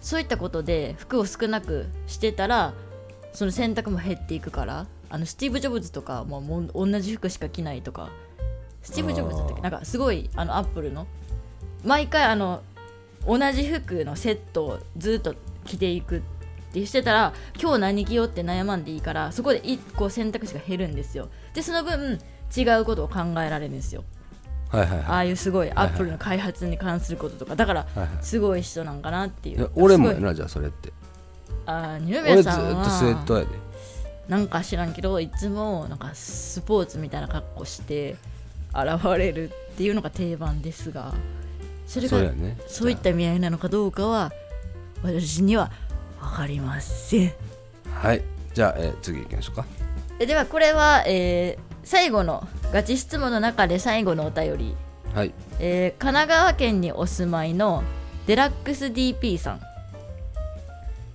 [0.00, 2.72] そういったことで服を少なくしてたら
[3.32, 8.10] その選択も減っていくからあのスティーブ・ジョブズとかももう同じ服しか着ないとか。
[8.80, 9.62] スティーブ・ジョブズだったっけ？
[9.62, 11.06] なんかすごいあのアップルの。
[11.84, 12.62] 毎回あの
[13.26, 16.20] 同じ服のセットをずっと着ていくっ
[16.72, 21.28] てしてたら今日何着ようって悩まんでいいからそこで1個選択肢が減るんですよ。
[21.54, 22.20] でその分
[22.56, 24.04] 違うことを考えられるんですよ。
[24.70, 25.06] はいはいはい。
[25.06, 27.56] ああいうすごいはいアップルの開発に関することとか。
[27.56, 30.22] だからはいはいすごい人なんかなっていいうや俺もすごい。
[30.22, 30.92] やなじゃあそれって。
[31.66, 32.84] あー二俺ずっ宮さんは。
[32.84, 33.48] とスウェットやで
[34.28, 38.16] なんか知らんけどいつもなんかスポーツみたいな格好して
[38.74, 41.14] 現れるっていうのが定番ですが
[41.86, 42.56] それがそうやね。
[42.66, 44.30] そういった意味合いなのかどうかは
[45.02, 45.70] 私には
[46.20, 47.32] 分かりません。
[47.90, 48.22] はい。
[48.52, 49.64] じゃあ、えー次行きましょうか。
[50.20, 54.74] えではこれは、えー最後のガチ質問の中で最後のお便り、
[55.14, 55.32] はい。
[55.58, 57.82] えー神奈川県にお住まいの
[58.26, 59.60] デラックス DP さん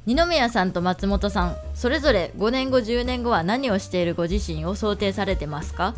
[0.05, 5.95] 二宮さんと松本さんそれぞれ5年後10年後は何をしているご自身を想定されてますか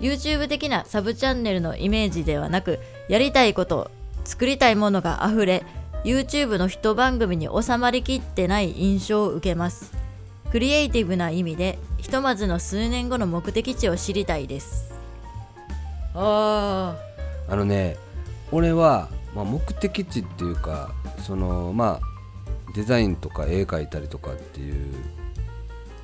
[0.00, 2.78] ？YouTube 的なサブチャンネルのイメージではなく
[3.08, 3.90] やりたいこと
[4.24, 5.62] 作りたいものがあふれ
[6.04, 9.92] YouTube の一番組に収まりきってない印象を受けます。
[10.50, 14.92] クリエイティブな意味でひとまずの数年後の目的地を知りたいです。
[16.14, 16.96] あ
[17.48, 17.96] あのね
[18.52, 22.13] 俺は、まあ、目的地っていうかそのまあ
[22.74, 24.92] デザインとか絵描いたりとかっていう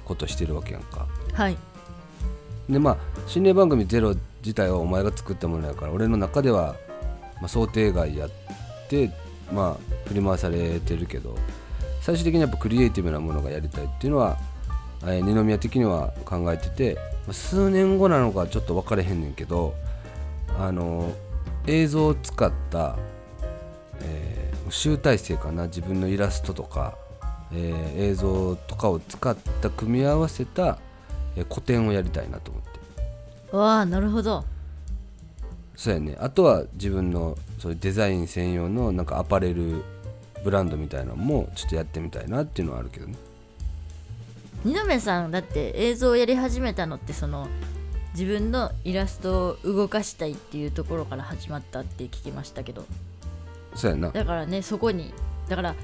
[0.04, 1.06] ことしてるわけやんか。
[1.34, 1.56] あはい。
[2.68, 6.76] でまあ心霊番組ゼロ自体はお前が作ったものやから俺の中では、
[7.40, 8.30] まあ、想定外やっ
[8.88, 9.10] て
[9.52, 11.36] まあ振り回されてるけど
[12.00, 14.38] 最終的にやっぱクリエイティブなものがやりたいっていうのは、
[15.02, 19.74] えー二宮的には考えてて、まあ数年後なのかちょっと分かれへんねんけど
[20.58, 21.12] あの
[21.66, 22.96] 映像を使った、
[24.00, 26.96] えー集大成かな自分のイラストとか、
[27.52, 30.78] えー映像とかを使った組み合わせた、
[31.36, 33.56] えー個展をやりたいなと思って。
[33.56, 34.44] わあなるほど。
[35.76, 36.16] そうやね。
[36.20, 39.82] あとは自分のそういうデザイン専用のなんかアパレル
[40.44, 43.14] ブランドみたいなのもちょっとやってみたいなっていうのはあるけどね。
[44.64, 47.48] 二宮さんだって映像をやり始めたのってその
[48.12, 52.84] 自分のイラストを動かしたいっていうところから始まったって聞きましたけど
[53.74, 54.10] そうやな。
[54.10, 55.12] だからねそこに。
[55.48, 55.74] だから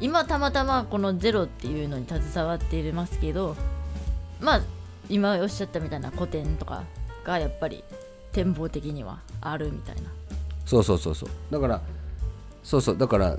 [0.00, 3.54] 今たまたまこの「ゼロっていうのに携わっていますけど
[4.40, 4.60] まあ
[5.08, 6.84] 今おっしゃったみたいな古典とか
[7.24, 7.84] がやっぱり
[8.32, 10.02] 展望的にはあるみたいな。
[10.64, 11.28] そうそうそうそう。
[11.50, 11.80] だから
[12.62, 12.98] そうそう。
[12.98, 13.36] だから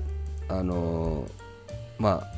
[0.48, 2.32] あのーまあ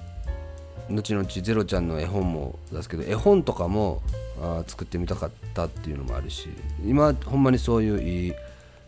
[0.91, 4.03] 後々ゼロちゃんの絵本も出すけど絵本とかも
[4.41, 6.49] あー作ってみたかったっていうのもあるし
[6.87, 8.35] 今ほんまにそういういい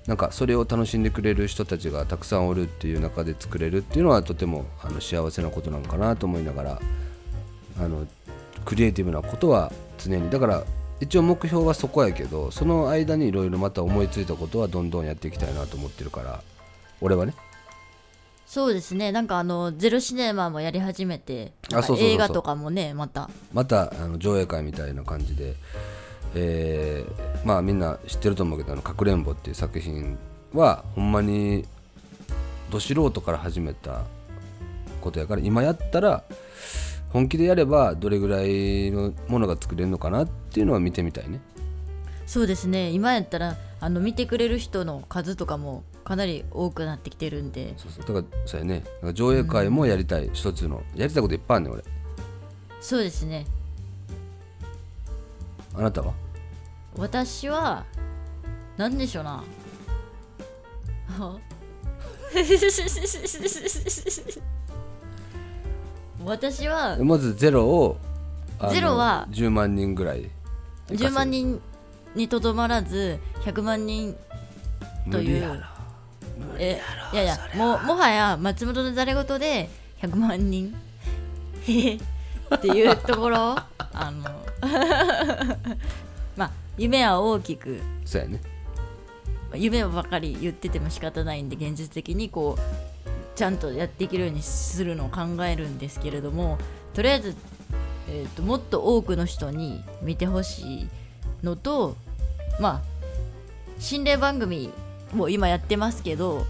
[0.06, 6.80] なんかそれを楽しんでくれる人たちがたくさんおるっていう中で作れるっていうのはとてもあの幸せなことなのかなと思いながら
[7.78, 8.06] あの
[8.64, 10.30] クリエイティブなことは常に。
[10.30, 10.64] だから
[11.00, 16.42] 一応目標はそこやけどその間にいろいろまた思いついたことはどんどんやっていきたいなと思ってるから
[17.00, 17.34] 俺はね。
[18.46, 19.10] そうですね。
[19.10, 21.52] なんかあのゼロシネマもやり始めて
[21.98, 23.28] 映画とかもねまた。
[23.52, 25.56] またあの上映会みたいな感じで、
[26.38, 30.18] えーまあみんな知ってると思うけど「あのかくれんぼ」っていう作品
[30.52, 31.64] はほんまに
[32.70, 34.02] ど素人から始めた
[35.00, 36.24] ことやから今やったら
[37.10, 41.40] 本気でやればどれぐらいのものが作れるのかなっていうのは見てみたいね。
[42.26, 42.90] そうですね。
[42.90, 47.74] 今やったらあの見てくれる人の数とかもかなり多くなってきてるんで。
[47.76, 48.14] そうそう。
[48.14, 48.82] だからそうやね。
[49.14, 51.84] 上映会もやりたい、一つのやりたいこといっぱいあるねん俺。
[52.80, 53.46] そうですね。
[55.72, 56.12] あなたは？
[56.98, 57.84] 私は
[58.76, 59.44] 何でしょうな。
[61.18, 61.36] あ
[66.24, 67.96] 私はまずゼロを
[68.70, 70.28] ゼロは10万人ぐらい
[70.88, 71.60] 10万人
[72.14, 74.16] にとどまらず100万人
[75.10, 75.64] という
[76.58, 76.80] え
[77.12, 79.70] いやいやもうもはや松本のざれ言で
[80.02, 80.74] 100万人？
[82.54, 83.56] っていうところ？
[83.78, 84.24] あの
[86.36, 88.40] まあ夢は大きくそうやね。
[89.54, 96.58] 夢ばかり言ってても仕方ないんで現実的にこうちゃんとやっていけるようにするのを考えるんですけれども
[96.94, 97.36] とりあえず、
[98.08, 100.88] えー、ともっと多くの人に見てほしい
[101.42, 101.96] のと
[102.60, 102.82] まあ
[103.78, 104.72] 心霊番組
[105.12, 106.46] も今やってますけど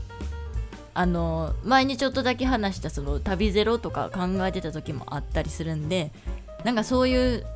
[0.95, 6.11] あの前にちょっとだけ話したその旅ゼロとか考えてた時もあったりするんで
[6.65, 7.47] なんかそういう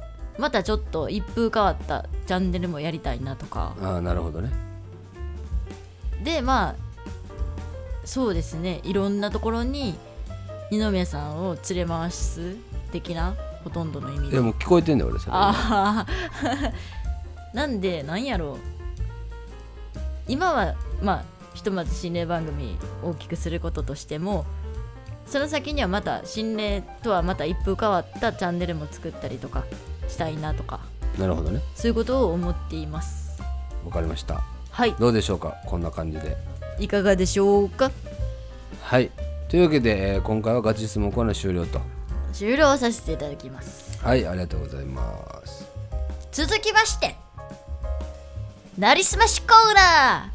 [0.41, 3.77] またちょっと一風変わったチャンネルもやりたいなとか。
[3.81, 4.51] ああなるほどね。
[6.25, 6.75] でまあ
[8.05, 8.81] そうですね。
[8.83, 9.99] いろんなところに
[10.71, 12.57] 二宮さんを連れ回す
[12.91, 14.37] 的なほとんどの意味で。
[14.37, 15.33] でも聞こえてんだよ俺それ。
[15.35, 16.73] ああ
[17.55, 18.81] なんでなんやろう。
[20.27, 21.25] 今はまあ
[21.55, 24.47] ひとまず心霊番組大きくすることとしても
[25.27, 29.65] その先にはまた心霊とはまた一風変わったチャンネルも作ったりとか
[30.11, 30.81] したいなとか
[31.19, 31.61] なるほどね。
[31.75, 33.41] そういうことを思っています。
[33.85, 34.43] わかりました。
[34.71, 34.95] はい。
[34.99, 35.57] どうでしょうか？
[35.67, 36.37] こんな感じで。
[36.79, 37.91] いかがでしょうか？
[38.83, 39.11] はい。
[39.49, 41.81] というわけで、えー今回はガチ質問コーナー終了と。
[42.33, 43.99] 終了させていただきます。
[44.03, 45.67] はいありがとうございます。
[46.33, 47.17] 続きまして
[48.79, 50.33] なりすましコーナ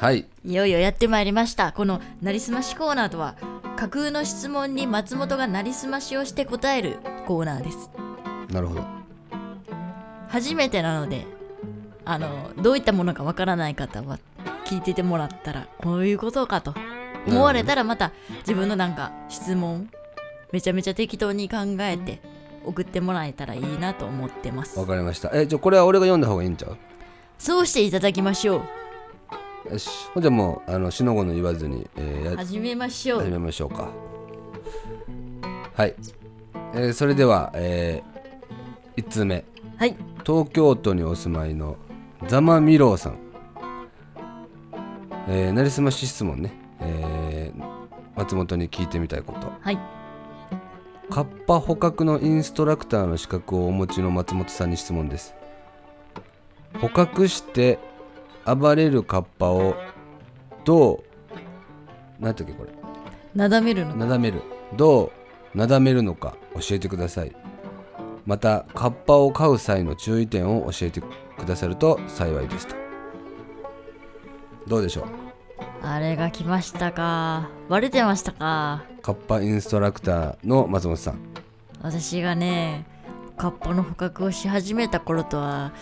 [0.00, 0.24] はい。
[0.46, 1.72] ーいよいよやってまいりました。
[1.72, 3.34] このなりすましコーナーとは
[3.76, 7.90] 架空の質問に松本がなりすましをして答えるコーナーです。
[8.50, 8.84] なるほど。
[10.28, 11.26] 初めてなので
[12.06, 14.18] あのどういったものかわからない方は
[14.64, 16.74] 聞いててもらったらこういうことかと
[17.26, 19.90] 思われたらまた自分のなんか質問
[20.50, 22.22] めちゃめちゃ適当に考えて
[22.64, 24.78] 送ってもらえたらいいなと思ってます。
[24.78, 25.30] わかりました。
[25.34, 26.78] えじゃあこれは俺が読んだ方がいいんちゃう？
[27.38, 28.62] そうしていただきましょ
[29.68, 29.88] よし。
[30.14, 33.20] ほんじゃもうあのしのごの言わずに、えー始めましょう。
[33.20, 33.88] 始めましょうか。
[35.74, 35.94] はい、
[36.74, 38.02] えーそれでは、え
[38.96, 39.44] 1通目。
[39.76, 39.96] はい。
[40.24, 41.76] 東京都にお住まいの
[42.28, 43.18] ザマミローさん。
[45.28, 47.80] えー、なりすまし質問ね、えー
[48.16, 49.52] 松本に聞いてみたいこと。
[49.60, 49.78] はい。
[51.10, 55.34] カッパ捕獲のインストラクターの資格をお持ちの松本さんに質問です。
[56.80, 57.78] 捕獲して
[58.54, 59.74] 暴れるカッパを
[60.64, 61.04] ど
[62.20, 62.70] うなんていうっけこれ。
[63.34, 64.42] なだめるのなだめる。
[64.76, 65.12] ど
[65.54, 67.34] うなだめるのか教えてください。
[68.26, 71.06] またカッパを飼う際の注意点を教えてく
[71.46, 72.76] ださると幸いですと。
[74.66, 75.04] どうでしょう？
[75.82, 77.48] あれが来ましたか。
[77.68, 78.84] バレてましたか。
[79.02, 81.18] カッパインストラクターの松本さん。
[81.82, 82.86] 私がね
[83.38, 85.72] カッパの捕獲をし始めた頃とは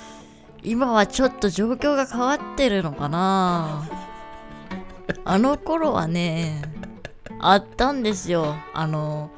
[0.63, 3.89] 今はちょっと状況が変わってるのかな。
[5.25, 6.63] あの頃はね
[7.41, 8.55] あったんですよ。
[8.75, 9.31] あの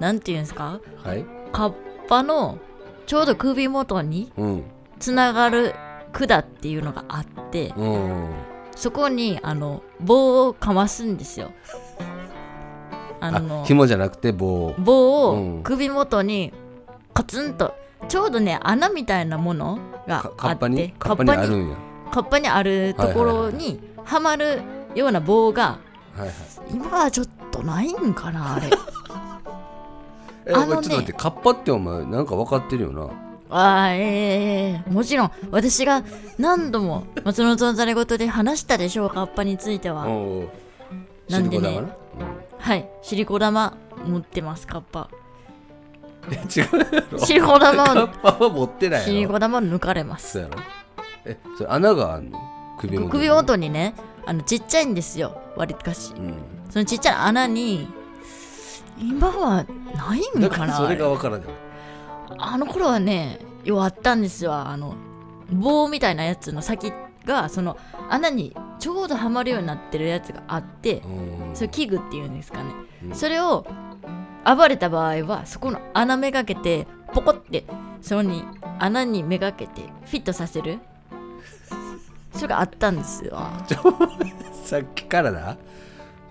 [0.00, 0.80] なんていうんですか？
[1.02, 1.24] はい。
[1.52, 1.72] カッ
[2.08, 2.58] パの
[3.06, 4.64] ちょうど首元にうん。
[4.98, 5.74] つながる
[6.12, 8.28] 管っていうのがあってうん。
[8.74, 11.52] そこにあの棒をかますんですよ。
[13.20, 14.74] ああの紐じゃなくて棒。
[14.78, 15.58] 棒うん。
[15.60, 16.52] を首元に
[17.14, 17.74] カツンと
[18.08, 21.76] ちょうどね穴みたいなものがかカッパあってにカッパにあるんや。
[22.12, 24.62] カッパにあるところにはまる
[24.94, 25.78] ような棒が
[26.16, 26.30] はいはい。
[26.70, 28.70] 今はちょっとないんかなあれ。
[30.46, 33.08] え、あのねちょっと待ってカッパってお前なんか分かってるよな？
[33.50, 35.30] あーええもちろん。
[35.50, 36.02] 私が
[36.38, 40.06] 何度も松本のざれ言で話したでしょうカッパについては。
[41.28, 41.60] なんでね。
[41.60, 41.88] シリコ玉な？
[42.58, 42.88] はい。
[43.02, 45.08] シリコ玉持ってますカッパ
[46.32, 47.18] 違うやろ。
[47.18, 50.32] シリコ玉カをッパは持ってないシリコ玉を抜かれます。
[50.32, 50.62] そうやろ。
[51.26, 52.38] えそれ穴があんの？
[52.78, 53.10] 首元に。
[53.10, 53.94] 首元にね
[54.26, 55.40] あのちっちゃいんですよ。
[55.56, 56.12] 割りかし。
[56.16, 56.34] うん。
[56.70, 57.88] そのちっちゃな穴に
[58.98, 59.64] 今は
[59.96, 61.46] ないんだかからなそれが分からない？
[62.38, 64.54] あの頃はねようあったんですよ。
[64.54, 64.94] あの
[65.52, 66.92] 棒みたいなやつの先
[67.24, 67.76] がその
[68.10, 71.54] 穴にちょうどはまるようになってるやつがあってうん。
[71.54, 72.70] それ器具っていうんですかね、
[73.04, 73.14] うん。
[73.14, 73.66] それを
[74.44, 77.64] 暴れた場合はそこの穴めがけてポコって
[78.02, 78.44] そこに
[78.78, 80.78] 穴にめがけてフィットさせる。
[82.34, 83.38] それがあったんですよ。
[84.64, 85.56] さっきからな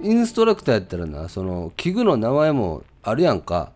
[0.02, 3.72] インストラクターやったらなその器具の名前もあるやんか。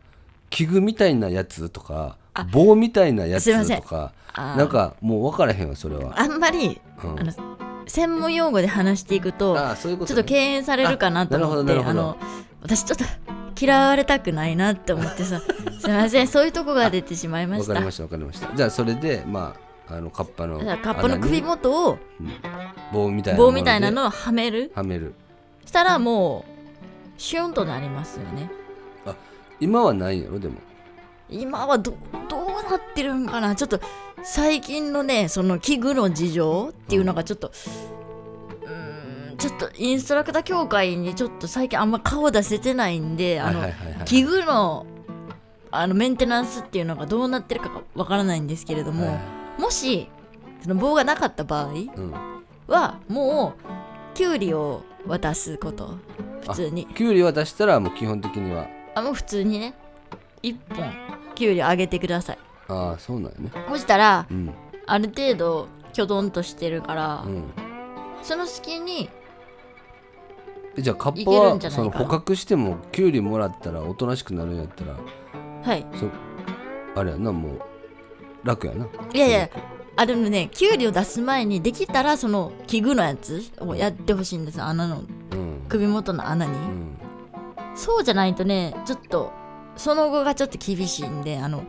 [0.50, 7.20] 器具みたいなやつとかあ棒みたいなやつとかなんかもう分からへんわそれは、あんまりうん。
[7.20, 7.34] あの
[7.88, 12.18] 専門用語で話していくとあーそういうことちょっと敬遠されるかなと思ってあの
[12.62, 13.06] 私ちょっと
[13.60, 15.42] 嫌われたくないなって思ってさ。
[15.80, 17.68] すいませんそういうとこが出てしまいました。
[17.68, 18.56] 分かりました分かりました。
[18.56, 19.56] じゃあそれでま
[19.90, 21.98] ああのカッパのだからカッパの首元を
[22.92, 24.72] 棒みたいな棒みたいなのをはめる。
[24.76, 25.14] はめる。
[25.66, 28.50] したらもうシュンとなりますよね。
[29.60, 30.56] 今はないんやろでも。
[31.30, 31.94] 今はど
[32.30, 33.56] どうなってるんかな。
[33.56, 33.80] ちょっと
[34.24, 37.97] 最近のねその器具の事情っていうのがちょっと、うーん
[39.38, 43.62] ちょっとインストラクター協会にちょっと最近あんま顔出せてないんであの、
[44.06, 44.86] 器具の
[45.70, 49.20] あのメンテナンスっていうのがどうなってるかがわからないんですけれども、は
[49.58, 49.62] い。
[49.62, 50.10] もし
[50.62, 52.14] その棒がなかった場合うん。
[52.68, 53.54] はも
[54.14, 55.98] うきゅうりを渡すこと。
[56.42, 56.88] 普通に。
[56.88, 58.68] きゅうり渡したらもう基本的には。
[58.96, 59.76] あもう普通にね。
[60.42, 60.92] 1本
[61.36, 62.40] きゅうりあげてください。
[62.70, 63.52] ああそうなんよね。
[63.70, 64.54] そしたらうん。
[64.86, 67.44] ある程度きょどんとしてるから、うん。
[68.24, 69.27] その隙にえ
[70.78, 71.84] じゃあカッパいけるはんじゃないか？
[71.86, 74.96] なその捕獲してもきゅうりもらったらおとなしくなるんやったら
[75.64, 75.86] はい。
[75.96, 76.10] そ
[77.00, 77.62] あれやなもう
[78.44, 78.88] 楽やな。
[79.14, 79.50] いやいや
[79.96, 85.66] あでもねきゅうりを出す前にできたらその器具のやつをやってほしいんです穴のうん。
[85.68, 86.98] 首元の穴に、うん。
[87.76, 89.32] そうじゃないとねちょっと
[89.76, 91.64] その後がちょっと厳しいんであの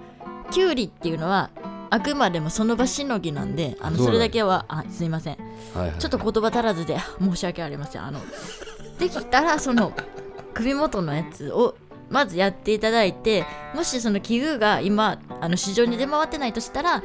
[0.50, 1.50] きゅうりっていうのは
[1.90, 4.12] あくまでもその場しのぎなんであのそうなんや。
[4.12, 5.38] それだけはあすいません。
[5.74, 5.98] はいはい。
[5.98, 8.02] ちょっと言葉足らずで申し訳ありません。
[8.04, 8.20] あの
[8.98, 9.92] できたらその
[10.54, 11.76] 首元のやつを
[12.10, 17.02] まずやっていただいてもしその器具が今あの市場に出回ってないとしたら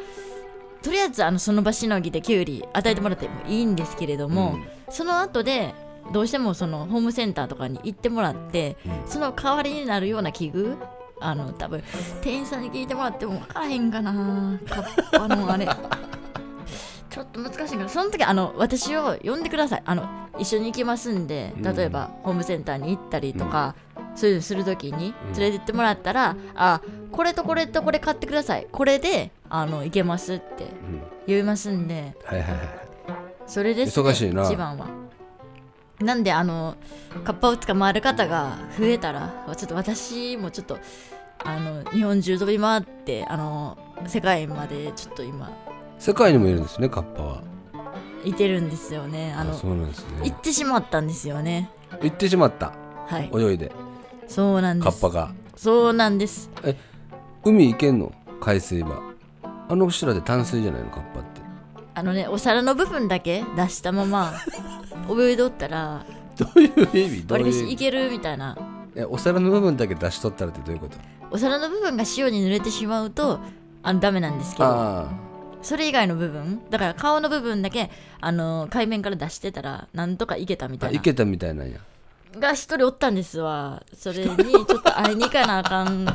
[0.82, 4.58] とりあえずあのその場しのぎできゅうり与えてもらってもいいんですけれども、
[4.90, 5.74] その後で
[6.12, 9.10] どうしてもそのホームセンターとかに行ってもらって、うん。
[9.10, 10.78] その代わりになるような器具
[11.22, 11.82] あの多分
[12.22, 14.60] 店員さんに聞いてもらっても分からへんかな。
[14.68, 15.66] カッパのあれ。
[17.10, 19.84] ちょっと難しいからその時あの私を呼んでください。
[19.86, 20.04] あの
[20.40, 21.76] 一緒に行きますんでうん。
[21.76, 23.76] 例えば、ホームセンターに行ったりとか、
[24.16, 25.40] そういうのする時にうん。
[25.40, 28.68] 連れてってもらったら、あこれとこれとこれ買ってください。
[28.72, 31.02] これであの行けますってうん。
[31.28, 32.60] 言いますんではいはいはい。
[33.46, 34.44] それです、ね、忙しいな。
[34.44, 34.88] 一番は。
[36.00, 36.76] なんであの
[37.24, 40.80] カッパを捕まえる方が増えたらちょっと私もちょっと
[41.46, 45.52] あの日本中飛び回ってあの世界までちょっと今。
[46.00, 47.42] 世界にもいるんですねカッパは
[48.26, 49.34] いてるんですよね。
[49.38, 50.22] あのそうなんですね。
[50.24, 51.70] 行ってしまったんですよね。
[52.02, 52.74] 行ってしまった。
[53.08, 53.30] はい。
[53.34, 53.72] 泳いで。
[54.28, 55.02] そうなんです。
[55.02, 55.32] カッパが。
[55.56, 56.50] そうなんです。
[57.44, 58.12] 海行けんの？
[58.42, 59.02] 海水は。
[59.70, 60.90] あの後ろで淡水じゃないの？
[60.90, 61.42] カッパって。
[61.96, 64.34] あのねお皿の部分だけ出したまま
[65.10, 66.04] 泳いでおったら
[66.38, 67.24] どういう意味？
[67.28, 68.58] どういうしいけるみたいな。
[68.96, 70.98] えお皿の部分だけ出しとったらってどういうこと？
[71.32, 73.40] お皿の部分が塩に濡れてしまうと
[73.84, 74.66] あのダメなんですけど。
[74.66, 75.08] あ
[75.64, 77.90] それ以外の部分だから顔の部分だけ
[78.22, 80.96] あの海面から出してたらなんとかいけたみたいな。
[80.96, 81.80] ああ行けたみたいなんや。
[82.40, 83.84] が一人おったんですわ。
[83.96, 86.06] それにちょっと会いに行かなあかん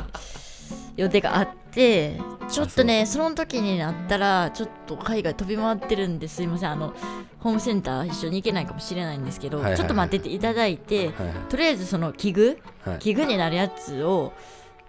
[0.97, 6.71] 予定があってちょっとねその時になったらちょっと海外飛び回ってるんですいません。
[6.71, 6.93] あの
[7.39, 9.79] ホームセンター一緒に行けないかもしれないんですけど、はいはいはい。
[9.79, 11.13] ちょっと待ってていただいてはい
[11.47, 12.93] とりあえずその器具はい。
[12.93, 14.33] はい器具になるやつを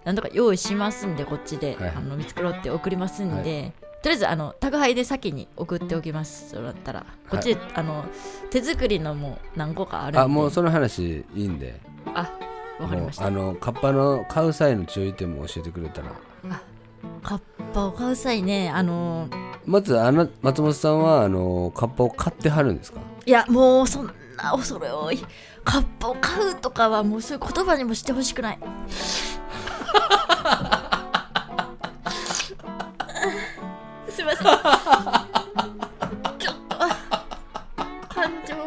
[0.03, 1.93] なんとか用意しますんでこっちで、はいはい。
[1.95, 6.49] あの見繕って送りますんで、とりあえずあの宅配で先に送っておきます。
[6.49, 7.05] そうだったら。
[7.29, 8.05] こっちで、あの
[8.49, 10.19] 手作りのも何個かあるんで。
[10.19, 11.79] あもうその話いいんで。
[12.15, 12.31] あ
[12.79, 13.27] わかりました。
[13.27, 16.11] あのカッパの買う際の注意点も教えてくれたら。
[17.23, 17.39] カッ
[17.73, 19.27] パを買う際ねあの
[19.65, 22.99] まずあの松本さんはあのカッパを買ってはるんですか？
[23.25, 24.13] いやもうそんな
[24.53, 25.19] 恐れ多い。
[25.63, 28.59] カッパを買うとかはもうそういう言葉にもしてほしくない
[34.41, 36.75] ちょっと
[38.09, 38.61] 感情が。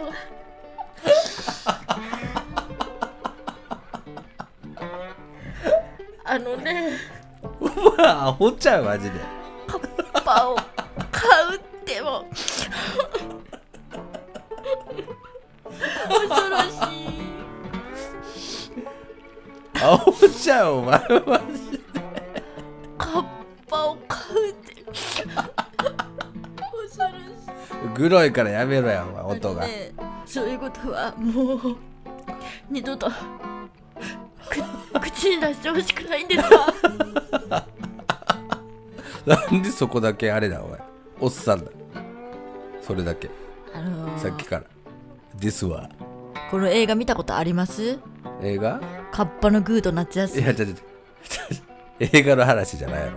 [6.24, 6.92] あのね。
[7.60, 9.18] うわアホちゃうマジで。
[9.66, 10.56] カッパを
[11.10, 12.24] 買うっても。
[16.08, 17.14] 恐ろしい。
[19.82, 21.42] アホちゃうお前はカ
[27.94, 29.92] グロいからやめろやお前音が、ね
[30.26, 31.76] そういうことはもう
[32.70, 37.66] 二度とく口に出してほしくないんですわ
[39.26, 40.78] なんでそこだけあれだお前。
[41.20, 41.70] おっさんだ。
[42.82, 43.30] それだけ。
[43.74, 44.64] あのーさっきから。
[45.38, 45.88] ですわ
[46.50, 47.98] この映画見たことあります？
[48.42, 48.80] 映画？
[49.12, 50.66] カッパのグーと夏休みいやちょ
[52.00, 53.12] 映画の話じゃないやろ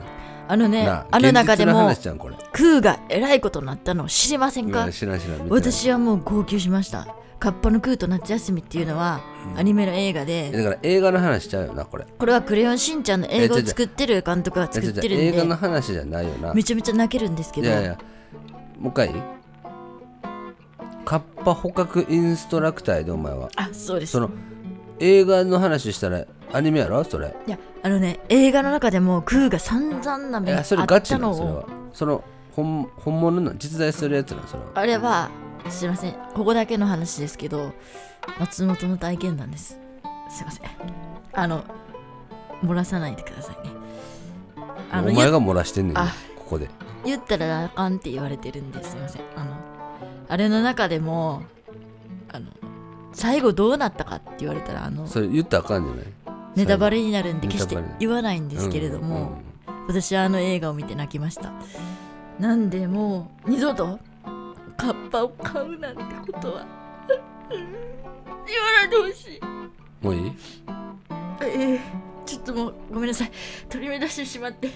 [0.48, 2.36] あのねなあの中でも話じゃんこれ。
[2.54, 4.06] クーがえらいことになったの。
[4.06, 4.92] を知りませんか？
[4.92, 5.50] 知らん知らん。
[5.50, 7.08] 私はもう号泣しました。
[7.40, 9.22] カッパのクーと夏休みっていうのは
[9.56, 10.52] アニメの映画で。
[10.52, 12.06] だから映画の話しちゃうよなこれ。
[12.18, 16.54] これはクレヨンしんちゃんの映画を作ってる監督が作ってるんいや違う違う映画ので話じゃないよな。
[16.54, 17.68] めちゃめちゃ泣けるんですけど。
[17.68, 17.98] いやいや
[18.80, 19.14] もう一回？
[21.06, 23.50] カッパ捕獲インストラクターやでお前は。
[23.56, 24.14] あそうです。
[24.14, 24.32] その
[25.00, 27.04] 映画の話したらアニメやろ？
[27.04, 27.36] それ。
[27.46, 31.56] いやあのね映画の中でもクーが散々ない目にあやそれったのガチなのそれは。
[31.58, 32.24] をその
[32.56, 35.30] 本本物の実在するやつなのそれはあれは
[35.70, 36.14] すいません。
[36.34, 37.74] ここだけの話ですけど
[38.40, 39.80] 松本の体験談です。
[40.30, 40.70] すいません。
[41.34, 41.64] あの
[42.64, 43.74] 漏らさないでくださいね。
[44.92, 46.02] あのお前が漏らしてんねんこ
[46.50, 46.70] こで。
[47.06, 49.22] 言ったらあかんって言われてるんですすいません。
[49.36, 49.52] あの
[50.30, 51.44] あれの中でも
[52.30, 52.48] あの
[53.14, 56.06] 最後どうなったかって言われたらあのそれ言ったらあかんじゃない？
[56.58, 59.38] ネタバレになるんで決して言わないんですけれども、
[59.88, 61.54] 私はあの映画を見て泣きました。
[62.40, 64.00] なんでもう二度と
[64.76, 66.66] カッパを買うなんてことは
[67.50, 67.66] 言わ
[68.74, 69.42] ないでほしい。
[70.06, 70.32] もういい？
[71.44, 71.80] ええ
[72.26, 73.32] ちょっともうごめんなさい。
[73.70, 74.70] 取り乱してしまって。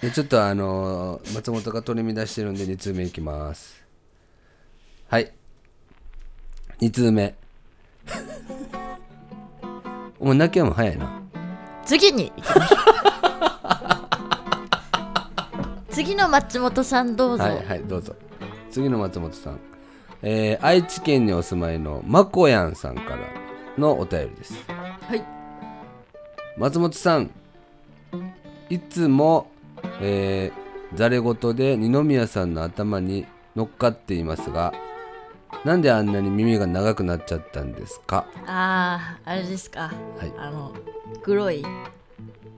[0.00, 3.82] でちょっとあのー松本が取り乱してるんで2通目いきます。
[5.08, 5.32] はい。
[6.80, 7.34] 2通目
[10.24, 11.20] お前泣きやも早いな。
[11.84, 12.78] 次に行きましょう。
[15.92, 18.16] 次の松本さんどうぞ、はいはいどうぞ。
[18.70, 19.60] 次の松本さん、
[20.22, 23.18] えー愛知県にお住まいのまこやんさんから
[23.76, 24.54] のお便りです。
[25.06, 25.22] はい。
[26.56, 27.30] 松本さん
[28.70, 29.48] いつも、
[30.00, 34.72] えー、ざれ言で二宮さんの頭に乗っかっていますが
[35.64, 38.26] なんであんなに耳が長くなっちゃったんですか？
[38.46, 39.92] あああれですか。
[40.18, 40.32] はい。
[40.36, 40.74] あの
[41.22, 41.64] 黒い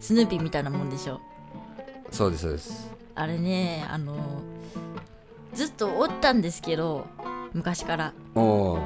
[0.01, 1.21] スヌーピーみたいなもんでしょ？
[2.11, 2.91] そうですそうです。
[3.15, 4.17] あれねあの
[5.55, 7.07] ずっとおったんですけど
[7.53, 8.13] 昔から。
[8.35, 8.79] おお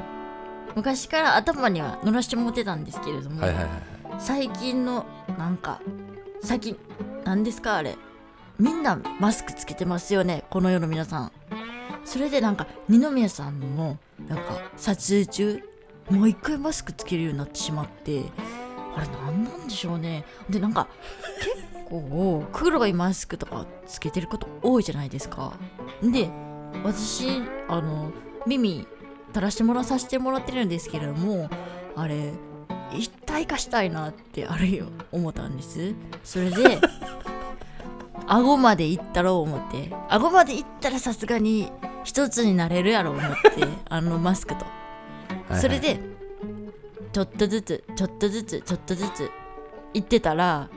[0.77, 3.73] 昔から頭には乗らしてもってたんですけれども、はいはいはい
[4.19, 5.07] 最近の
[5.39, 5.81] なんか
[6.43, 6.77] 最近
[7.25, 7.97] 何ですかあれ。
[8.59, 11.33] みんなマスクつけてますよねこの世の皆さん
[12.11, 13.97] それでなんか二宮さんも
[14.29, 15.63] なんか撮影中
[16.11, 18.25] もう一回マスクつけるようになってしまって
[18.97, 20.25] あれ何なんでしょうね。
[20.49, 20.89] でなんか
[21.39, 25.53] 結構黒いマスクとかつけてること多いじゃないですか。
[26.03, 26.29] で
[26.83, 28.11] 私あの
[28.45, 28.89] 耳
[29.29, 31.49] 垂らしてもらさせてもらってるんですけれども
[31.95, 32.33] あれ
[32.93, 35.95] 一体化したいなってあるよ思ったんです。
[36.25, 36.81] それで
[38.27, 39.93] 顎まで行ったろう思って。
[40.09, 41.71] 顎まで行ったらさすがに
[42.05, 43.29] 一つになれるやろ思って
[43.89, 44.65] あのマスクと。
[44.65, 44.71] は
[45.51, 45.61] いはい。
[45.61, 46.01] それで
[47.13, 49.31] ちょっとずつちょっとずつちょっとずつ
[49.95, 50.69] 行ってたら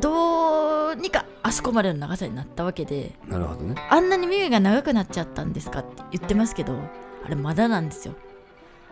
[0.00, 3.74] どうにかあそこまでの長さになったわけでなるほどね。
[3.90, 6.78] あんなに耳が長くなっちゃったんですかって言ってますけど
[7.24, 8.14] あれまだなんですよ。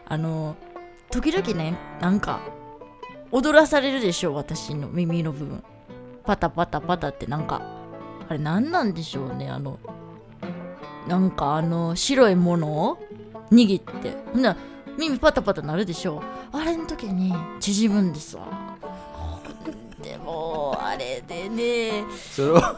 [0.07, 0.57] あの
[1.11, 2.41] 時々ねなんか
[3.31, 5.63] 踊らされるでしょ私の耳の部分。
[6.25, 7.61] パタパタパタってなんか
[8.29, 9.79] あれ何なんでしょうねあの
[11.09, 12.99] なんかあの白いものを
[13.51, 14.17] 握って。
[14.33, 14.57] ほんなら
[14.97, 16.23] 耳パタパタなるでしょ。
[16.53, 18.77] あれの時に縮むんですわ。
[20.03, 22.05] でもあれでね。
[22.31, 22.77] それは。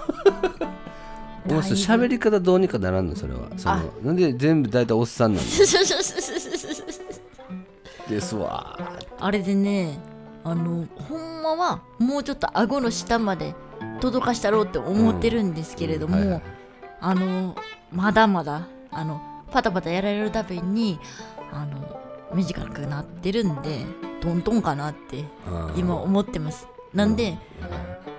[1.47, 3.15] もうそれ喋り方どうにかならんの？
[3.15, 3.41] それは。
[3.57, 5.45] そのなんで全部大体おっさんなん
[8.09, 8.79] ですわ。
[9.21, 9.99] あれでね
[10.43, 13.55] あのほんまはもうちょっと顎の下まで
[14.01, 16.41] 届かしたろうって思ってるんですけれども、
[17.01, 17.55] あの
[17.97, 19.21] まだまだあの
[19.51, 21.01] パタパタやられるたびに
[21.51, 21.99] あの
[22.35, 23.87] 短くなってるんで
[24.21, 25.25] トントンかなって
[25.77, 26.69] 今思ってます。
[26.93, 27.39] なんで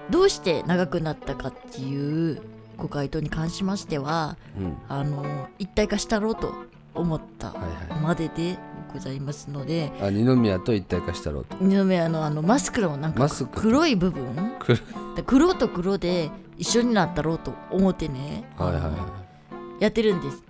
[0.10, 2.42] どうして長くなったかっていう
[2.78, 4.78] ご回答に関しましてはうん。
[4.90, 6.54] あの一体化したろうと
[6.96, 8.02] 思ったはいはい。
[8.02, 8.58] までで
[8.92, 11.58] ございますので、あ二宮と一体化したろうと。
[11.60, 14.54] 二宮のあのマスクのなんか黒い部分
[15.26, 19.27] 黒と黒で一緒になったろうと思ってね、はいはい
[19.80, 20.44] やってるんです。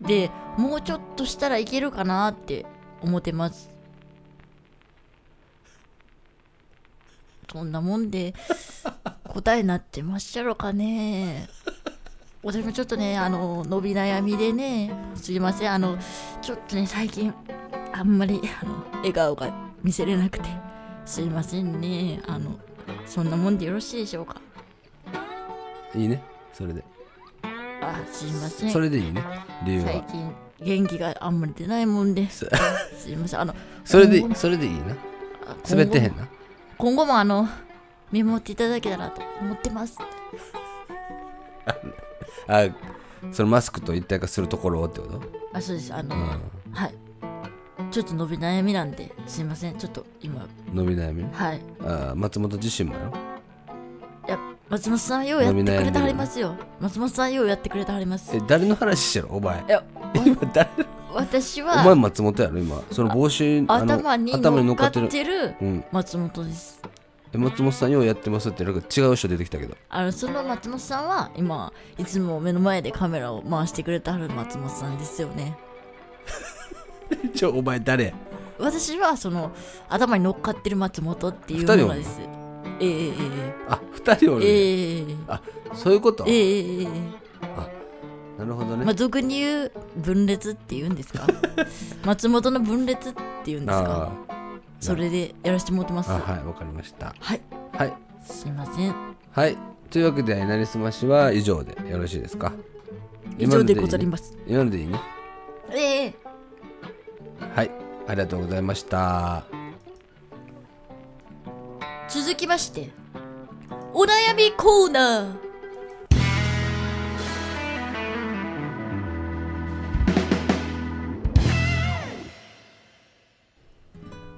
[0.00, 2.66] でもうちょっとしたらいけるかなって
[3.00, 3.70] 思ってます。
[7.50, 8.34] そんなもんで
[9.28, 11.48] 答えになってまっしゃろかね。
[12.42, 15.72] 私もちょっとねあの伸び悩みでねすいません。
[15.72, 15.96] あの
[16.40, 17.32] ちょっとね最近
[17.92, 20.48] あんまりあの笑顔が見せれなくて
[21.04, 22.20] すいませんね。
[22.26, 22.58] あの
[23.06, 24.40] そんなもんでよろしいでしょうか？
[25.94, 26.22] いいね
[26.52, 26.82] それで。
[27.82, 28.70] あすいません。
[28.70, 29.22] それでいいね。
[29.66, 29.86] 理由は。
[29.92, 32.46] 最近元気があんまり出ないもんです。
[32.46, 32.56] そ
[32.96, 33.40] すいません。
[33.40, 33.54] あの
[33.84, 34.92] それで今後それでいいな。
[35.46, 36.28] あ滑ってへんな。
[36.78, 37.48] 今後もあの
[38.12, 39.98] 見守っていただけたらと思ってます。
[42.46, 42.68] あ
[43.32, 45.20] そのマスクと一体化するところをってこと？
[45.52, 45.92] あそうです。
[45.92, 46.22] あの、うん。
[46.72, 46.94] はい。
[47.90, 49.76] ちょっと伸び悩みなんですいません。
[49.76, 50.46] ちょっと今。
[50.72, 51.22] 伸び悩み？
[51.24, 51.60] ねはい。
[51.84, 53.10] あ松本自身もやろ？
[53.10, 53.31] いや
[54.72, 56.56] 松本さんようやってくれてはりますよ。
[56.80, 58.34] 松本さんようやってくれてはります。
[58.34, 59.26] え誰の話してる？
[59.28, 59.62] お前。
[59.62, 59.84] いや
[60.24, 60.70] 今誰
[61.12, 62.58] お私は前松本やろ？
[62.58, 62.82] 今。
[62.90, 65.54] その帽子あの頭に乗乗っかってる
[65.92, 66.80] 松本です。
[67.34, 69.76] え松本さんようやってますってなんか違う人出てきたけど。
[69.90, 75.54] あのその松本さんは今いつも目の前でカメラを回してくれてはる松本さんですよね。
[77.36, 78.14] ちょお前誰？
[78.58, 79.52] 私はその
[79.90, 82.20] 頭に乗っかってる松本っていうものです
[82.86, 85.40] ええええあ二人おる、ええあ
[85.74, 86.86] そういうこと、ええええええ。
[88.38, 91.26] なるほどね、まあ俗に言う分裂って言うんですか？
[92.04, 94.12] 松本の分裂って言うんですか？
[94.28, 94.34] あ
[94.80, 96.10] それでやらせてもらってます。
[96.10, 97.14] ーあはいわかりました。
[97.20, 97.40] はい。
[97.72, 97.92] はい。
[98.24, 98.94] すいません。
[99.30, 99.56] はい。
[99.90, 102.52] というわけでいなりすましは以上でよろしいですか？
[103.38, 104.36] 以上でございます。
[104.48, 104.98] 今のでいいね？
[105.70, 106.14] ええ。
[107.54, 107.70] はい。
[108.08, 109.44] ありがとうございました
[112.08, 112.90] 続きまして
[113.94, 115.36] お悩みコーナー。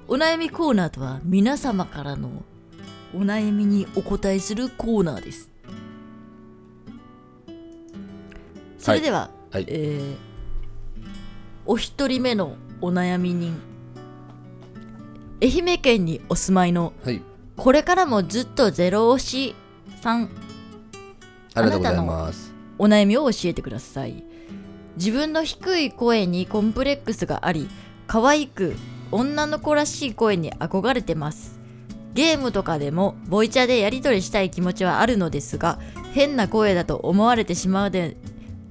[0.07, 2.43] お悩みコーナーとは皆様からの
[3.13, 5.49] お悩みにお答えするコーナーです。
[8.77, 9.65] それでは、はい。
[9.67, 10.35] えー
[11.67, 13.59] お一人目のお悩み人
[15.41, 17.21] 愛媛県にお住まいのはい
[17.57, 19.55] これからもずっとゼロ推し
[20.01, 20.29] さん
[21.53, 22.53] ありがとうございます。
[22.77, 24.23] お悩みを教えてください。
[24.97, 27.69] 自分の低い声にコンプレックスがあり
[28.07, 28.75] 可愛く
[29.11, 31.55] 女の子らしい声に憧れてます。
[32.15, 35.79] ゲームとかでもボイチャでやり取りしたい気持ちはあるのですが
[36.13, 38.15] 変な声だと思われてしまうで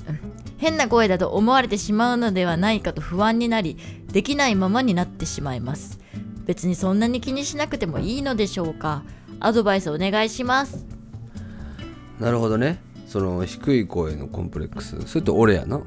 [0.08, 0.20] うん
[0.56, 3.76] 変な声だと思われてしまうのではないかと不安になり
[4.10, 6.00] できないままになってしまいます
[6.46, 9.02] 別にそんなに気にしなくてもいいのでしょうか？
[9.40, 10.86] アドバイスお願いします。
[12.20, 12.80] なるほどね。
[13.06, 15.00] その低い声のコンプレックス。
[15.06, 15.80] それと俺やな。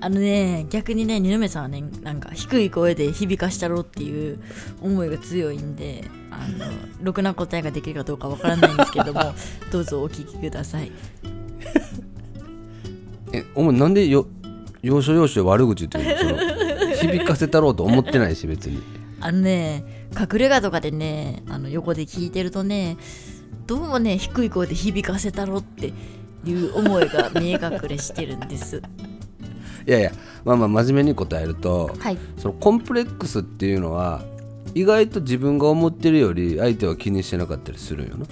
[0.00, 4.38] あのね逆にね二宮さんはねなんか低い声で響かしたろうっていう
[4.82, 6.66] 思いが強いんであの
[7.02, 9.20] ろくな答えができるかどうかわからないんですけども
[9.70, 10.90] どうぞお聞きください。
[13.32, 14.26] えお前なんでよ
[14.82, 16.38] 要所要所で悪口言ってるの？
[16.38, 18.80] その 響かせたろうと思ってないし別に
[19.24, 22.98] あのね隠れ家とかでねあの横で聞いてるとね
[23.66, 25.94] どうもね低い声で響かせたろって
[26.44, 28.82] いう思いが見え隠れしてるんです。
[29.88, 30.12] いやいや
[30.44, 32.18] まあまあ真面目に答えるとはい。
[32.36, 34.22] そのコンプレックスっていうのは
[34.74, 38.26] 意外と自分が思ってるより相手は気にしてなかったりするんよな。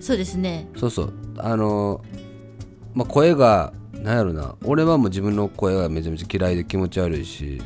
[0.00, 0.68] そうですね。
[0.76, 1.12] そうそう。
[1.36, 2.00] あの
[2.94, 4.54] まあ声がなんやろな。
[4.64, 7.60] 俺はもう自分の声がめちゃめちゃ嫌いで気持ち悪いし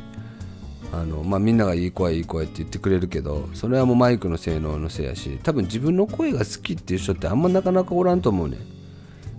[0.97, 8.57] あのまあみんながいい声いい声って言ってくれるけどそれはもうマイクの性能のせいやし多分自分の声が好きっていう人ってあんまなかなかおらんと思うね。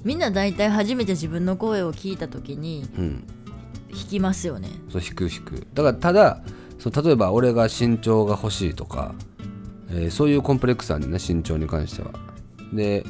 [0.04, 3.26] みんな大体初めて自分の声を聞いた時にうん。
[3.90, 4.68] 弾きますよね。
[4.90, 5.66] そう引く引く。
[5.72, 6.42] だからただ
[6.78, 9.14] そう例えば俺が身長が欲しいとか、
[9.90, 12.10] えーそういうコンプレックスあるね身長に関しては。
[12.72, 13.04] で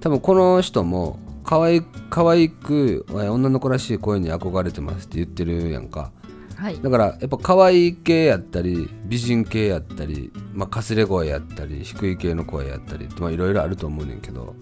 [0.00, 6.12] 多分この人も可愛可愛くえー女の子らしい声に憧れてますって言ってるやんか
[6.56, 6.80] はい。
[6.80, 14.54] だからやっぱ可愛い系やったり美人系やったり、まあ、かすれ声やったり低い系の声やったりってまあいろいろあると思うねんけど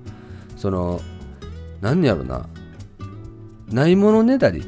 [0.56, 1.00] その
[1.80, 2.46] 何やろな。
[3.70, 4.64] ないものねだり。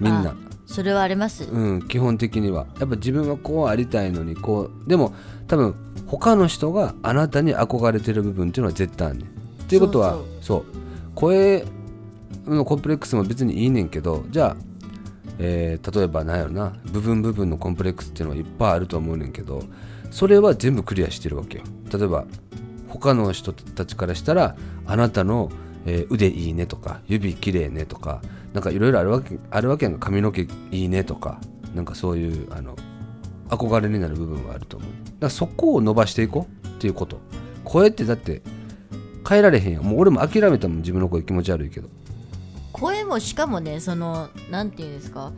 [0.00, 0.30] みんな。
[0.30, 0.34] あ
[0.66, 1.44] それはあります。
[1.44, 2.66] うん、基本的には。
[2.80, 5.14] やっぱ自分はこうありたいのにこうでも
[5.46, 5.74] 多分
[6.06, 9.26] 他の人があなたに憧れてる部分っていうのは絶対あるねん。
[9.26, 9.30] っ
[9.66, 10.64] ていうことはそう。
[11.14, 11.64] 声
[12.46, 14.71] のコンプレックスも別にいいねんけどじゃあ、
[15.38, 19.62] えー例えば何やろな部分部分のコンプレックスっていうのはいっぱいあると思うねんけど
[20.10, 21.64] それは全部クリアしてるわけよ。
[21.92, 22.26] 例えば
[22.88, 24.56] 他の人たちからしたら
[24.86, 25.50] あなたの、
[25.86, 28.20] えー腕いいねとか指きれいねとか
[28.52, 30.00] なんかいろいろあるわけあるわけやんか。
[30.00, 30.48] 髪の毛い
[30.84, 31.40] いねとか
[31.74, 32.76] なんかそういうあの
[33.48, 34.90] 憧れになる部分はあると思う。
[34.90, 37.18] だからそこを伸ばしていこうっていうこと。
[37.64, 38.42] 声ってだって
[39.26, 41.88] 変えられへんやもう俺も諦めたもん自分の声気持ち悪いけど。
[43.12, 45.32] もしかもねそのなんていうんですか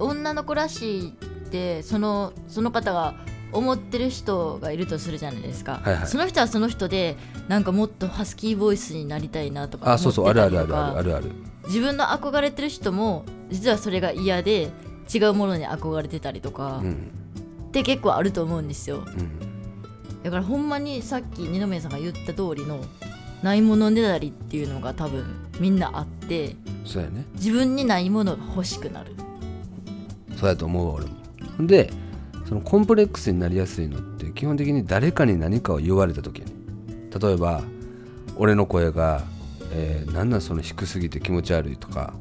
[0.00, 1.12] 女の子らしいっ
[1.48, 3.14] てそのその方が
[3.52, 6.06] 思ってる人がいるとするじゃないですか、はいはい。
[6.08, 7.16] その人はその人で
[7.46, 11.30] なんかもっとハスキーボイスになりたいなとかあそうそうあるあるあるあるある。
[11.66, 14.72] 自分の憧れてる人も実はそれが嫌で
[15.14, 17.12] 違うものに憧れてたりとか、うん。
[17.68, 19.04] って結構あると思うんですよ。
[19.06, 19.38] うん。
[20.24, 22.80] だからほんまにさっき二宮さんが言った通りの
[23.44, 25.22] ないものねだりっていうのが多分
[25.60, 27.26] みんなあってそうやね。
[27.34, 29.14] 自分にないものが欲しくなる。
[30.34, 31.66] そうやと思うわ俺も。
[31.66, 31.90] で
[32.48, 36.46] そのコンプレックスになりやすいのって基本的に誰かに何かを言われた時に
[37.20, 37.62] 例えば
[38.36, 39.22] 俺の声が、
[39.72, 42.14] えーなんなんその低すぎて気持ち悪いとか、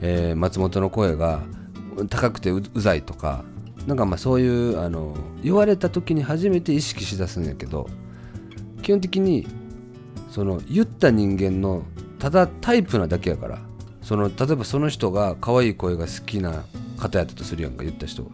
[0.00, 1.42] えー松本の声が
[2.08, 3.44] 高くてううざいとか
[3.88, 7.88] なんかまあそういうあの言われた時に初めて意識しだすんやけど
[8.82, 9.46] 基本的に
[10.30, 11.82] その言った人間の
[12.18, 13.58] ただタイプなだけやから。
[14.00, 16.64] その例えばその人が可愛い声が好きな
[16.96, 18.22] 方やったとするやんか言った人。
[18.22, 18.30] が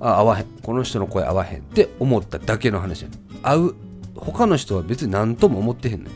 [0.00, 0.46] あ合わへん。
[0.62, 3.20] この人の声合わへんって思っただけの話やねん。
[3.42, 3.76] 合う。
[4.16, 6.14] 他の人は別に何とも思ってへんのよ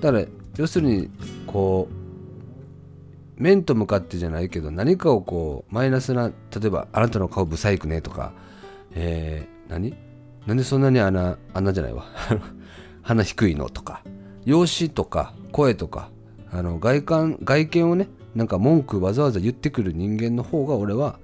[0.00, 0.24] だから
[0.56, 1.10] 要するに
[1.46, 1.88] こ
[3.38, 8.32] う面と向かってじゃないけど何かをこうマイナスな例えば「あなたの顔ブサイクね」とか
[8.92, 9.94] 「えー、何？
[10.46, 12.04] なんでそんなに穴穴じゃないわ。
[13.02, 14.02] 鼻低いの?」とか。
[14.44, 16.10] 容姿とか声とか
[16.52, 21.18] あの外観外見をねなんか文句わざわざ言ってくる人間の方が俺は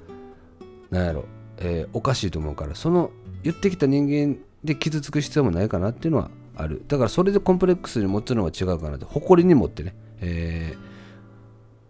[0.90, 1.24] なんやろ、
[1.58, 3.10] えーおかしいと思うからその
[3.42, 6.82] 言ってきた人間で傷つく必要もないかなっていうのはある。
[6.88, 10.86] だからそれでコンプレックスに持つのは違うかなって誇りに持ってね、えー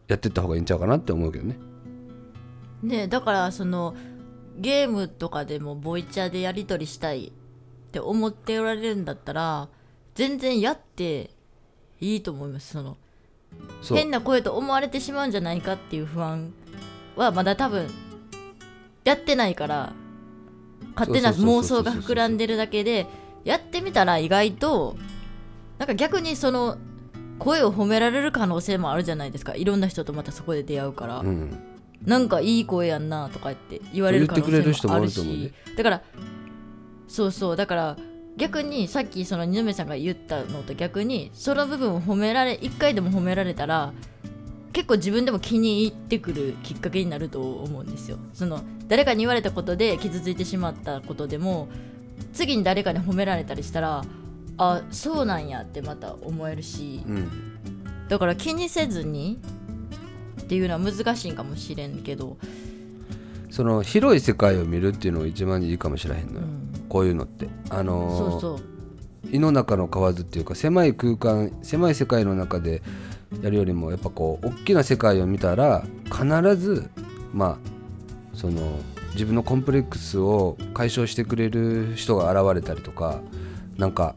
[0.09, 1.57] やってった方がいいんちゃうかなって思うけどね。
[2.83, 3.97] ねだからその
[4.57, 9.69] ゲームとかでもボイチャでやり取りしたいって思っておられるんだったら
[10.17, 11.31] 全然やって
[12.01, 12.73] いいと思います。
[12.73, 12.97] その
[13.89, 16.53] 変な声と思われてしまうんじゃないかっていう不安
[17.15, 17.89] はまだ多分
[19.05, 19.93] やってないから
[20.97, 23.07] 勝手な妄想が膨らんでるだけで
[23.45, 24.97] やってみたら意外と
[25.79, 26.79] なんか逆にその
[27.39, 29.55] 声を褒められる可能性もあるじゃないですか。
[29.55, 31.59] いろんな人とまたそこで出会うから、うん。
[32.03, 35.53] なんかいい声やんなとか言って言われる可能性もあるし。
[35.77, 36.03] だから
[37.09, 37.57] そうそう。
[37.57, 37.97] だから
[38.37, 43.93] 逆にさっきその二宮さんが言ったのと逆にその部分を褒められ一回でも褒められたら
[44.73, 48.19] 結構自分でも気に入ってくるきっかけになると思うんですよ。
[48.35, 51.69] その誰かに言われたことで傷ついてしまったことでも
[52.35, 54.05] 次に誰かに褒められたりしたら
[54.59, 57.31] あそうなんやってまた思えるしうん。
[58.09, 59.39] だから気にせずに
[60.43, 62.37] っていうのは難しいんかもしれんけど、
[63.51, 67.49] その広い世界を見るっていうのが一番いいかもしれへんのよ、うんこういうのって。
[67.71, 68.77] あのーそうそう。
[69.33, 72.83] 胃の中の蛙っていうか狭い空間狭い世界の中で
[73.43, 76.89] やるよりもやっぱこう大きな世界を見たら必ず
[77.33, 78.79] まあその
[79.15, 83.21] 自分のコンプレックスを解消してくれる人が現れたりとか
[83.77, 84.15] なんか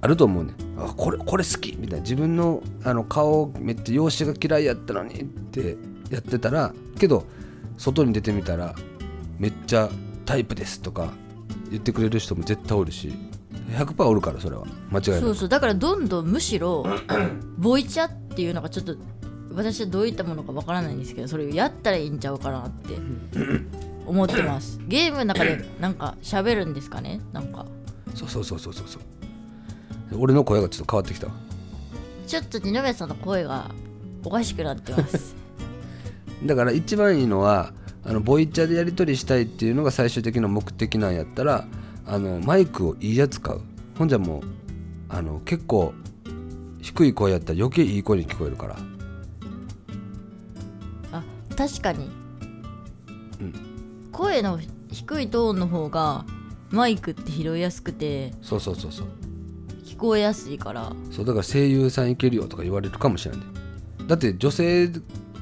[0.00, 0.54] あると思うね。
[0.78, 2.02] あこれこれ好きみたいな。
[2.02, 5.76] 自分のあの顔めっちゃ容姿が嫌いやったのにって
[6.10, 7.24] やってたらけど
[7.78, 8.74] 外に出てみたら
[9.38, 9.88] めっちゃ
[10.26, 11.12] タイプですとか
[11.72, 13.12] 言ってくれる人も絶対おるし
[13.70, 14.64] 100%おるからそれは。
[14.64, 15.48] 間違いなくそうそう。
[15.48, 16.84] だからどんどんむしろ
[17.56, 18.96] ボイチャっていうのがちょっと
[19.54, 22.96] 私はどういったものかわからないんですけどそれをやったらいいんちゃうかなって
[24.06, 24.78] 思ってます。
[24.86, 27.20] ゲームの中でなんか喋るんですかね？
[27.32, 27.64] なんか。
[28.14, 28.86] そうそうそうそうそう。
[28.88, 29.02] そう
[30.18, 31.28] 俺の声がちょっと変わってきた。
[31.28, 31.32] わ
[32.26, 33.70] ちょっと二宮さんの声が
[34.24, 35.34] おかしくなってます。
[36.44, 37.72] だから一番いいのは
[38.04, 41.66] あのボイチャでやり取りしたいっていうのが最終的な目的なんやったら
[42.04, 43.60] あのマイクをいいやつ買う。
[43.96, 44.42] ほんじゃもう
[45.08, 45.94] あの結構
[46.80, 48.76] 低い声やったら余計いい声に聞こえるから。
[51.12, 51.22] あ
[51.56, 52.10] 確かに、
[53.40, 53.54] うん。
[54.10, 54.58] 声の
[54.90, 56.24] 低いトーンの方が
[56.70, 59.06] マイクって拾いやすくてそうそうそうそう。
[59.84, 60.92] 聞こえやすいから。
[61.12, 63.46] そうだから声優さんいけるよとか言われるかもしれない
[64.08, 64.90] だって女性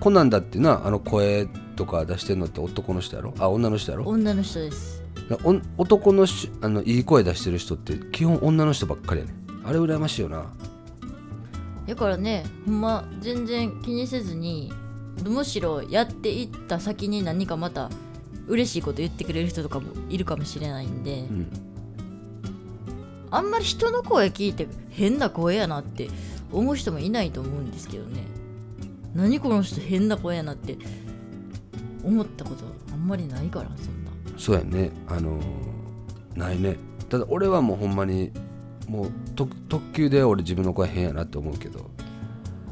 [0.00, 1.46] コナンだってなあの声
[1.76, 3.34] とか出してんのって男の人やろ？
[3.38, 4.04] あ女の人やろ？
[4.06, 5.02] 女の人です。
[5.76, 9.34] 男のしあのいい声出してる人って基本女の人ばっかりやね
[9.64, 10.46] あれ羨ましいよな。
[11.86, 14.72] だからねほんま全然気にせずに
[15.24, 17.90] むしろやっていった先に何かまた
[18.46, 21.46] 嬉しいこと言ってくれる人とかもいるかもしれないんで、うん。
[23.30, 26.08] あんまり人の声聞いて変な声やなって
[26.50, 28.24] 思う人もいないと思うんですけどね
[29.14, 30.78] 何この人変な声やなって
[32.04, 34.10] 思ったことあんまりないからそんな。
[34.38, 34.90] そうやね。
[35.08, 35.60] あのー
[36.36, 36.76] ないね。
[37.08, 38.32] ただ俺はもうほんまに
[38.88, 41.90] もう特特急で俺自分の声変やなって思うけど。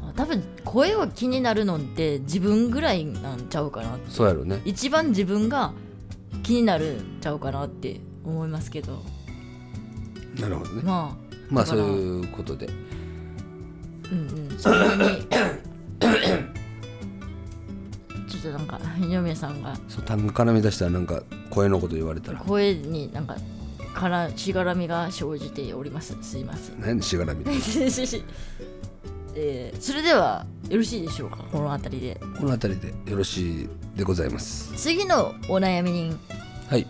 [0.01, 4.61] あ多分声を気になるのって自分ぐらいなんちゃうかなそうやろね。
[4.65, 5.73] 一番自分が
[6.43, 9.03] 気になるんちゃうかなって思いますけど。
[10.39, 10.81] なるほどね。
[10.83, 11.17] ま
[11.49, 12.67] まあそういうことで。
[12.67, 14.57] あうんうん。
[14.57, 15.27] そんなに
[15.99, 19.75] ちょっとなんか二宮さんが。
[19.87, 22.39] そう単語絡み出したらなんか声のこと言われたら。
[22.39, 23.35] 声になんか
[23.93, 26.15] からしがらみが生じております。
[26.21, 26.79] すいません。
[26.79, 27.43] 何でしがらみ
[29.35, 31.37] えーそれではよろしいでしょうか？
[31.51, 32.19] この辺りで。
[32.37, 34.73] この辺りでよろしいでございます。
[34.75, 36.17] 次のお悩み人、
[36.69, 36.87] はい。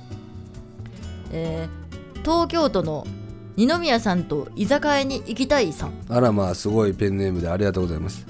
[1.32, 1.80] えー
[2.22, 3.07] 東京都の
[3.55, 5.93] 二宮さんと居酒屋に行きたいさん。
[6.10, 8.26] あらまあすごいペンネームでありがとうございます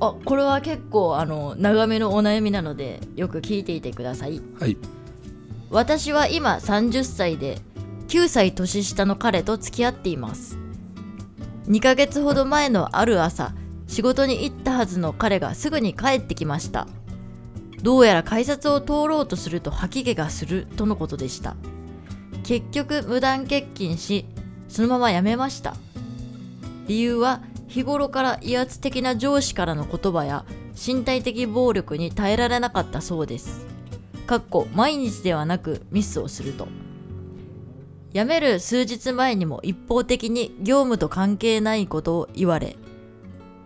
[0.00, 4.40] あこれは結構あの長めのお悩みなのでよく聞いていてください。
[4.60, 4.76] はい。
[5.70, 7.58] 私は今30歳で
[8.08, 10.58] 9歳年下の彼と付き合っています。
[11.68, 13.52] 2ヶ月ほど前のある朝
[13.88, 16.86] 仕事に行ったはずの彼がすぐに帰ってきました。
[17.82, 21.56] どうやら改札を通ろうとすると吐き気がするとのことでした。
[22.44, 24.26] 結局無断欠勤し
[24.68, 25.74] そのまま辞めました。
[26.86, 30.44] 理由は日頃から威圧的な上司からの言葉や
[30.74, 33.66] 身体的暴力に耐えられなかったそうです。
[34.26, 36.68] かっこ毎日ではなくミスをすると。
[38.16, 42.78] 辞める数日前にも一方的に業務と関係ないことを言われ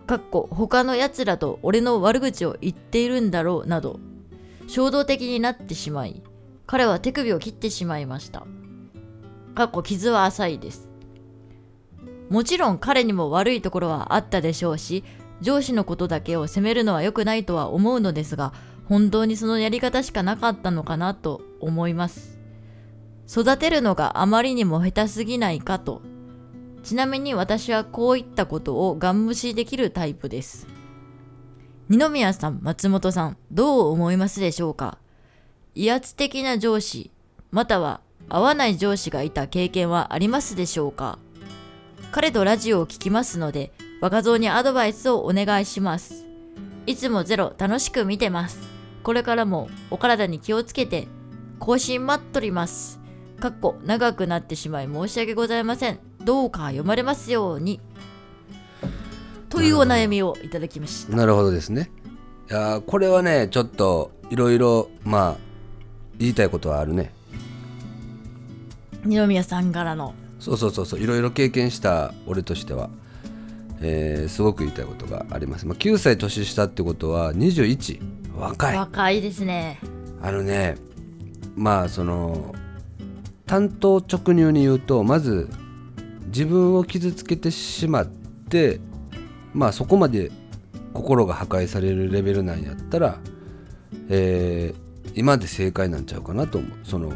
[0.07, 4.01] かっこ他の奴らと俺の悪口を言っているんだろうなど
[4.67, 6.21] 衝動的になってしまい
[6.67, 8.45] 彼は手首を切ってしまいました。
[9.55, 10.90] かっこ傷は浅いです。
[12.31, 15.03] もちろん彼にも悪いところはあったでしょうし
[15.41, 18.53] 上司のことだけを責めるのは良くないとは思うのですが
[18.85, 22.39] 本当にそのやり方しかなかったのかなと思います。
[23.29, 26.01] 育てるのがあまりにも下手すぎないかと。
[26.83, 30.67] ちなみに私はこういったことをガン無視できるタイプです。
[31.89, 34.97] 二宮さん、松本さん、どう思いますでしょうか？
[35.75, 37.11] 威圧的な上司、
[37.51, 41.19] または合わない上司がいた経験はありますでしょうか？
[42.09, 43.71] 彼とラジオを聞きますので、
[44.01, 46.25] 若造にアドバイスをお願いします。
[46.87, 48.57] いつもゼロ楽しく見てます。
[49.03, 51.07] これからもお体に気をつけて
[51.59, 52.99] 更新待っとります。
[53.39, 55.99] かっこ長くなってしまい申し訳ございません。
[56.23, 57.79] どうか読まれますように。
[59.49, 61.15] というお悩みをいただきました。
[61.15, 61.91] なるほどですね
[62.49, 65.37] いやーこれはねちょっといろいろまあ
[66.17, 67.13] 言いたいことはあるね
[69.03, 70.13] 二宮さんからの。
[70.41, 72.89] そうそうそうそういろいろ経験した俺としては、
[73.79, 78.01] えーすごく言いたいことがあります、まあ、9歳年下ってことは21
[78.35, 78.75] 若い。
[78.75, 79.79] 若いですね。
[80.19, 80.77] あのね
[81.55, 82.55] まあその
[83.45, 85.47] 単刀直入に言うとまず
[86.27, 88.79] 自分を傷つけてしまって
[89.53, 90.31] まあそこまで
[90.93, 93.19] 心が破壊されるレベルなんやったら、
[94.09, 96.71] えー今で正解なんちゃうかなと思う。
[96.83, 97.13] その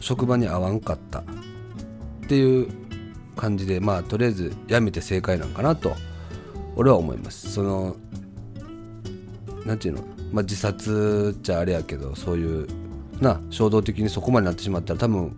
[0.00, 1.22] 職場に合わんかった
[2.28, 2.68] っていう
[3.36, 5.94] 感じでまあとりあえずやめて正解なんかなと
[6.76, 7.50] 俺は思います。
[7.50, 7.96] その
[9.64, 12.68] なんていうの、まあ、自殺っちゃあれやけどそういう
[13.20, 15.34] な衝動的にそこまでなってしまったら多分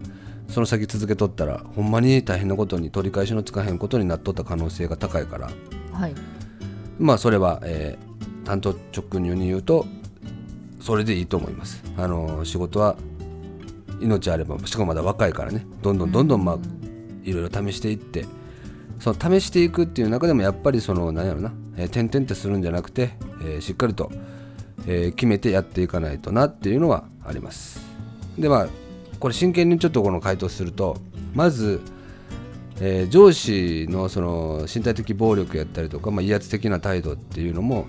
[0.49, 5.51] その先続けとったらほんまに大変なことに取り返しのつかへんことになっとった可能性が高いから。
[5.93, 6.15] はい。
[6.99, 8.11] まあそれは、えー
[8.45, 9.87] 単刀直入に言うと
[10.81, 11.85] それでいいと思います。
[11.97, 12.97] あの仕事は
[14.01, 15.67] 命あればしかもまだ若いからね。
[15.83, 16.59] どんどんどんどんまあ
[17.25, 18.27] いろいろ試していって
[19.01, 23.13] その試していくっていう中でもやっぱりその何やろな、え、点々ってするんじゃなくて、
[23.43, 24.13] えーしっかりと、
[24.87, 27.81] えー決めてやっていかないとなっていうのはあります。
[28.39, 28.69] でまあ
[29.19, 30.99] これ真剣にちょっとこの回答すると
[31.35, 31.81] まず、
[32.81, 37.87] えー上司のその身体的暴力やったりとか、まあ、威圧的な態度っていうのも、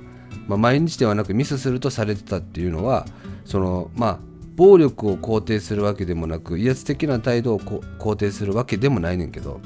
[0.48, 3.06] まあ、毎日ではなくミスするとされてたっていうのは
[3.44, 4.31] そのまあ
[4.62, 9.60] 暴力を肯定するわけでもなく威圧的な態度を肯定するわけでもないねんけど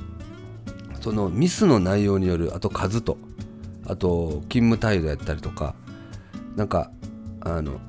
[1.02, 3.18] そのミスの内容によるあと数と
[3.86, 5.76] あと勤務態度やったりとか
[6.56, 6.92] なんか
[7.42, 7.82] あの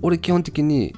[0.00, 0.94] 俺基本的に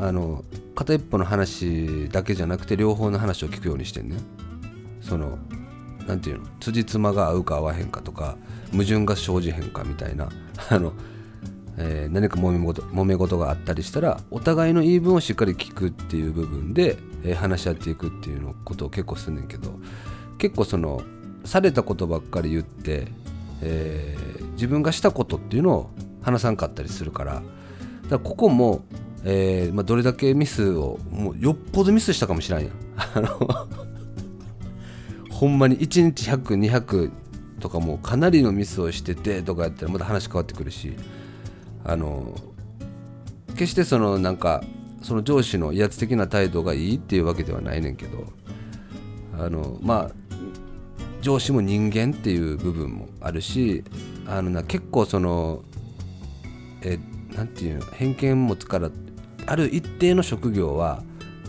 [0.00, 4.16] あの片一方の話だけじゃなくて両方の話を聞くようにしてんね
[5.00, 5.38] その
[6.08, 8.36] なんていうの辻褄が合うか合わへんかとか
[8.72, 10.28] 矛盾が生じへんかみたいな
[10.70, 10.92] あの、
[11.78, 19.78] えー何か揉め事揉め事があったりしたらお互いの言い分をしっかり聞くっていう部分で、えー話し合っていくっていうのことを結構すんねんけど
[20.38, 21.02] 結構その
[21.44, 23.06] されたことばっかり言って、
[23.62, 27.42] えー自分がしたことっていうのを話さんかったりするから
[28.08, 28.84] だここも、
[29.24, 32.70] えーまあ、どれだけミスをもうよっぽどミスしたかもしれんやん。
[33.14, 33.66] あの
[35.30, 37.10] ほんまに1日100200
[37.58, 40.92] とかもうかなりのミスをしててとかやったらまた話変わってくるし
[41.84, 42.34] あの
[43.54, 44.62] 決してそのなんか
[45.02, 48.24] その上司の威圧的な態度がいいっていうわけではないねんけど
[49.38, 50.10] あのまあ
[51.20, 53.84] 上司も人間っていう部分もあるし
[54.26, 55.62] あのな結構その
[56.82, 56.98] え
[57.34, 58.90] なんていうの偏見持つから
[59.46, 61.02] ある一定の職業は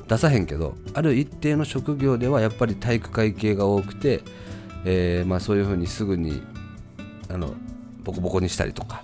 [0.07, 4.21] 出さへんけどある一定の職業ではやっぱり体育会系が多くて、
[4.85, 6.41] えーまあ、そういうふうにすぐに
[7.29, 7.53] あの
[8.03, 9.01] ボコボコにしたりとか、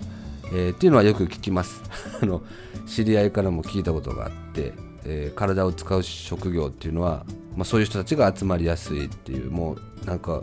[0.52, 1.82] えーっていうのはよく聞きます。
[2.22, 2.42] あの
[2.86, 4.72] 知り合いからも聞いたことがあって、
[5.04, 7.24] えー体を使う職業っていうのは、
[7.56, 10.42] まあ、そういう人たちが集まりやすいっていうもうなんか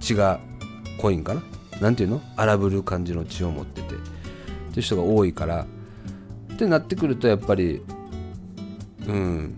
[0.00, 0.40] 血が
[1.00, 1.42] 濃いんかな？
[1.80, 2.20] なんていうの？
[2.36, 3.94] 荒ぶる感じの血を持ってて。
[3.94, 5.66] っていう人が多いから
[6.52, 7.82] ってなってくるとやっぱり
[9.06, 9.54] うん。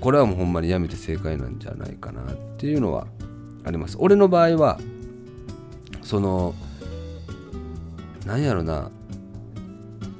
[0.00, 3.06] これはもうほんまにやめて正解なんじゃないかなっていうのは
[3.64, 3.96] あります。
[3.98, 4.78] 俺の場合は
[6.02, 6.54] その
[8.28, 8.90] なんやろな。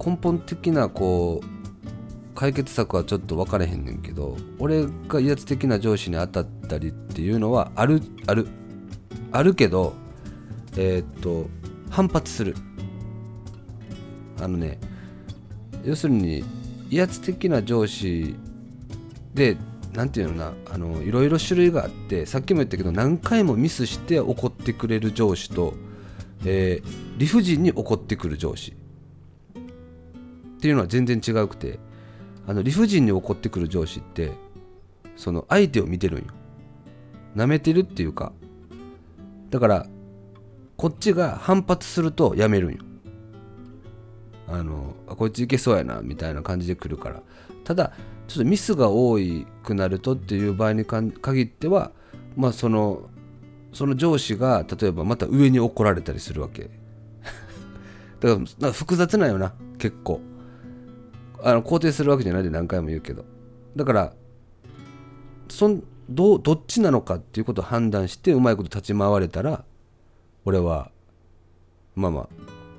[0.02, 8.48] 根本的なこう解決策はちょっと分かれへんねんけど俺が威圧的な上司に当たったりっていうのはあるある。
[9.30, 9.92] あるけど
[10.78, 11.50] えーっと
[11.90, 12.56] 反発する。
[14.40, 14.78] あのね
[15.84, 16.44] 要するに
[16.90, 18.34] 威圧的な上司
[19.34, 19.58] で
[19.92, 25.74] なんていうのなあのいろいろ種類があってさっきも言ったけど何回もミスして怒ってくれる上司と、
[26.44, 28.72] えー理不尽に怒ってくる上司。
[30.58, 31.78] っていうのは全然違うくて
[32.46, 34.32] あの理不尽に怒ってくる上司って
[35.16, 36.26] その相手を見てるんよ。
[37.36, 38.32] 舐めてるっていうか
[39.50, 39.86] だから
[40.76, 42.78] こっちが反発するとやめるんよ。
[44.46, 47.22] あのあこいついけそうやなみたいな感じで来るから。
[47.64, 47.92] ただ
[48.28, 49.18] ちょっとミスが多
[49.62, 51.92] くなるとっていう場合に限っては
[52.36, 53.10] まあその
[53.72, 56.70] その上司が例えばまた上に怒られたりするわけ。
[58.20, 59.54] だから複雑なんよな。
[59.78, 60.20] 結構。
[61.42, 63.24] あの肯定するわけじゃないで何回も言うけど。
[63.76, 64.12] だから
[65.48, 69.64] そんどどっちなのかっていうことを判断してうまいこと立ち回れたら
[70.44, 70.90] 俺は
[71.94, 72.28] まあま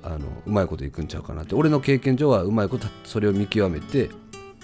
[0.02, 1.54] ああのうまいこといくんちゃうかなって。
[1.54, 4.10] 俺の経験上はうまいことそれを見極めて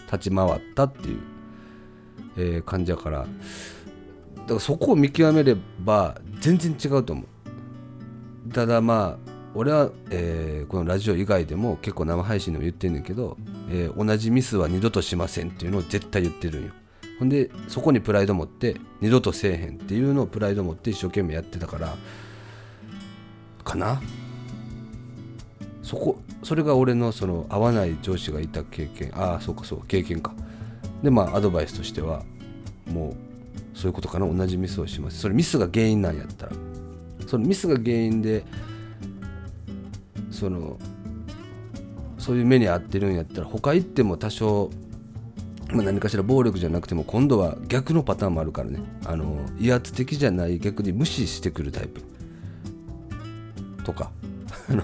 [0.07, 1.21] 立ち回ったっていう、
[2.37, 3.27] えー感じやから。
[4.47, 8.53] だからそこを見極めれば全然違うと思う。
[8.53, 13.37] ただまあ俺は、えーこのラジオ以外でも結構生配信でも言ってんねんけど、
[13.71, 16.73] えー同じミスは二度としませんっていうのを絶対言ってるんよ。
[17.19, 21.97] ほんでそこにプライド持って二度とせえへんっていうのをプライド持って一生懸命やってたから
[23.65, 24.01] かな。
[25.83, 29.11] そこそれが俺のその合わない上司がいた経験。
[29.15, 30.35] ああそうかそう経験か。
[31.03, 32.23] でまあアドバイスとしては
[32.87, 33.17] もう
[33.77, 34.27] そういうことかな。
[34.27, 35.19] 同じミスをします。
[35.19, 36.53] それミスが原因なんやったら。
[37.27, 38.45] そのミスが原因で
[40.31, 40.79] その
[42.19, 44.71] そういう目に遭ってるんやったら他行っても多少、
[45.71, 48.81] まあ、何かしら暴力じゃなくても今度は逆のパターンもあるからね。
[49.05, 52.01] あの威圧的じゃない逆に無視してくるタイプ。
[53.85, 54.11] とか。
[54.71, 54.83] あの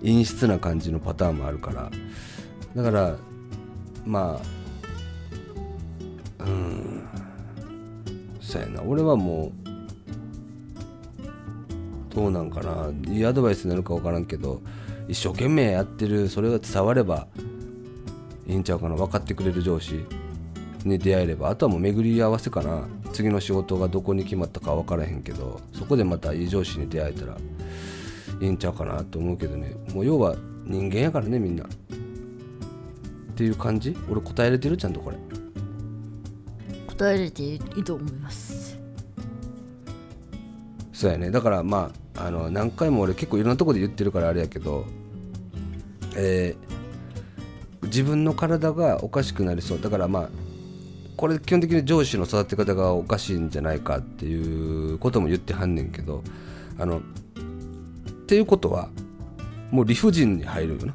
[0.00, 1.90] 陰湿な感じのパターンもあるから。
[2.74, 3.16] だから
[4.04, 4.40] ま
[6.38, 7.05] あうん。
[8.46, 8.80] そうやな。
[8.82, 9.50] 俺はも
[12.12, 12.92] うどうなんかな。
[13.12, 14.62] いいアドバイスになるか分からんけど
[15.08, 17.26] 一生懸命やってるそれが伝われば
[18.46, 18.94] いいんちゃうかな。
[18.94, 20.04] 分かってくれる上司
[20.84, 22.86] に出会えればあとはもう巡り合わせかな。
[23.12, 27.36] 次の仕事がどこに決まったか分からへんけどそこでまたいい上司に出会えたら
[28.40, 29.02] いいんちゃうかな。
[29.02, 29.74] と思うけどね。
[29.92, 31.64] もう要は人間やからねみんな。
[31.64, 31.68] っ
[33.34, 33.96] ていう感じ？
[34.08, 34.76] 俺答えれてる？
[34.76, 35.16] ちゃんとこれ。
[36.96, 38.78] 答えれていいと思います。
[40.92, 41.30] そうやね。
[41.30, 44.86] だからまああの何回も俺結構いろんなとこで言ってるからあれやけど
[46.16, 46.76] えー
[47.86, 49.80] 自分の体がおかしくなりそう。
[49.80, 50.28] だからまあ
[51.16, 56.22] これ基本的に上司の育て方がおかしいんじゃないかっていうことも言ってはんねんけど
[56.78, 57.02] あのっ
[58.26, 58.88] ていうことは
[59.70, 60.94] もう理不尽に入るよな。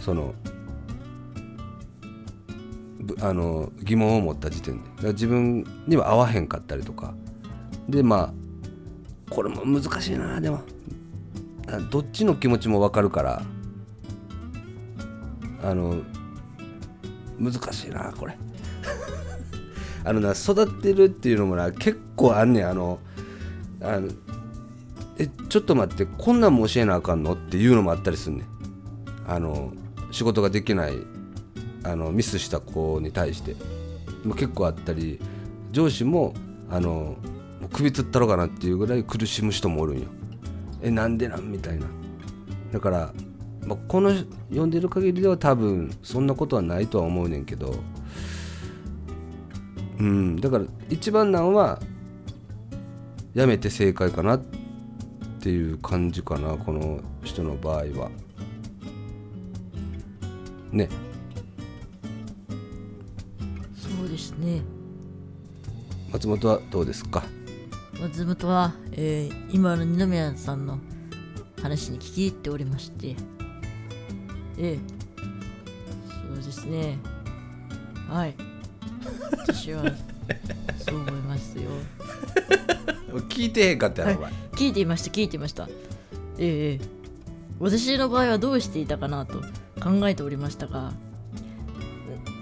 [0.00, 0.34] その
[3.20, 5.08] あの疑問を持った時点で。
[5.08, 7.14] 自分には合わへんかったりとか。
[7.88, 10.60] でまあこれも難しいなでも。
[11.90, 13.42] どっちの気持ちも分かるから。
[15.62, 16.02] あの
[17.38, 18.36] 難しいなこれ。
[20.04, 22.68] あのな育ってるっていうのもな結構あんねん。
[22.68, 22.98] あの
[23.80, 24.08] あの
[25.18, 27.34] えちょっと待ってこんなんも教えなあかんの？
[27.34, 28.46] っていうのもあったりすんねん。
[29.26, 29.72] あの
[30.10, 30.96] 仕事ができない
[31.84, 33.56] あのミスした子に対して
[34.24, 35.18] 結構あったり
[35.72, 36.34] 上司も
[36.68, 37.16] あの
[37.60, 40.06] もう首つったろうかなっていうぐらい苦しむ人もおるんよ。
[40.82, 41.86] えなんでなんみたいな。
[42.72, 43.12] だから、
[43.66, 44.12] まあ、この
[44.48, 47.74] 読んでる限りでは多分そんなことはないとは思うねんけど。
[49.98, 51.78] うんだから一番なんは
[53.34, 54.42] やめて正解かなっ
[55.40, 58.10] ていう感じかなこの人の場合は。
[60.72, 60.88] ね。
[64.20, 64.62] ですね。
[66.12, 67.22] 松本はどうですか？
[68.00, 70.78] 松本は、えー今の二宮さんの
[71.60, 73.16] 話に聞き入っておりまして。
[74.58, 74.78] ええ
[76.28, 76.98] そうですね。
[78.08, 78.34] はい。
[79.32, 79.84] 私は
[80.78, 81.70] そう思いますよ。
[83.28, 84.32] 聞いてへんかったやろ、はい。
[84.52, 85.68] 聞いていました聞いていました。
[86.38, 87.00] ええええ
[87.58, 89.40] 私の場合はどうしていたかなと
[89.82, 90.92] 考えておりましたが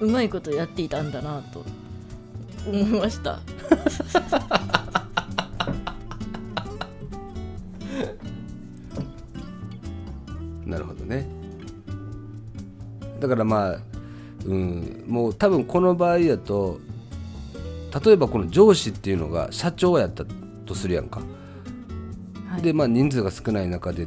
[0.01, 1.65] ううまいことやっていたんだなと
[2.67, 3.41] 思いました。
[10.67, 11.27] なるほどね。
[13.21, 13.81] だからまあ
[14.47, 16.81] うん、もう多分この場合やと
[18.05, 20.25] 例えばこの上司っていうのが社長やった
[20.67, 21.21] とするやんか、
[22.49, 22.63] はい。
[22.63, 24.07] でまあ人数が少ない中で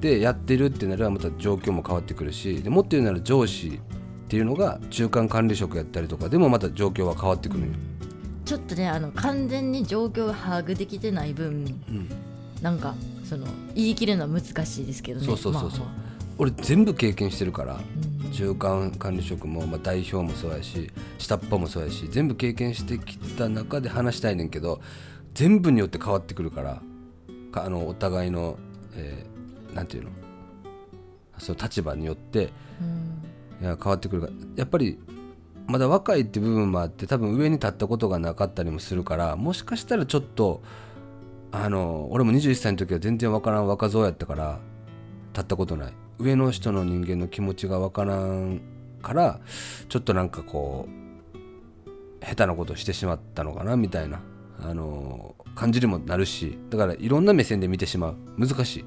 [0.00, 3.80] でやってるってなればまた状況も変わってくるしでもっと言うなら上司
[4.32, 7.68] っていうのが中間管理職やったりとかでもまた状況は変わってくるんよ、
[8.46, 12.08] ちょっとねあの完全に状況が把握できてない分うん、
[12.62, 12.94] なんか
[13.26, 15.26] その言い切るのは難しいですけどね。
[15.26, 15.80] そうそうそうそう。
[15.80, 15.94] まあま
[16.38, 17.80] 俺全部経験してるからあ
[18.24, 18.32] うん。
[18.32, 24.80] 中間管理職も、まあ、代表もそうやし下っ端もそうやし全部経験してきた中で話したいねんけど
[25.34, 26.80] 全部によって変わってくるから
[27.52, 28.56] かあのお互いの、
[28.94, 30.10] えーなんていうの？
[31.36, 32.48] その立場によって
[32.80, 33.22] うん
[33.62, 34.26] いや変わってくるか。
[34.26, 34.98] らやっぱり
[35.68, 40.60] まだ若いって部分もあって多分上に立ったことがなかったりもするからもしかしたらちょっと
[41.52, 44.58] あの俺も21歳の時は全然わからん若造やったから
[45.32, 45.92] 立ったことない。
[46.18, 48.60] 上の人の人間の気持ちがわからん
[49.00, 49.40] から
[49.88, 54.20] ちょっとなんかこう下手なことをしてしまったのかなみたいな
[54.60, 58.16] あの感じにもなるしだからいろんな目線で見てしまう。
[58.38, 58.84] 難しい。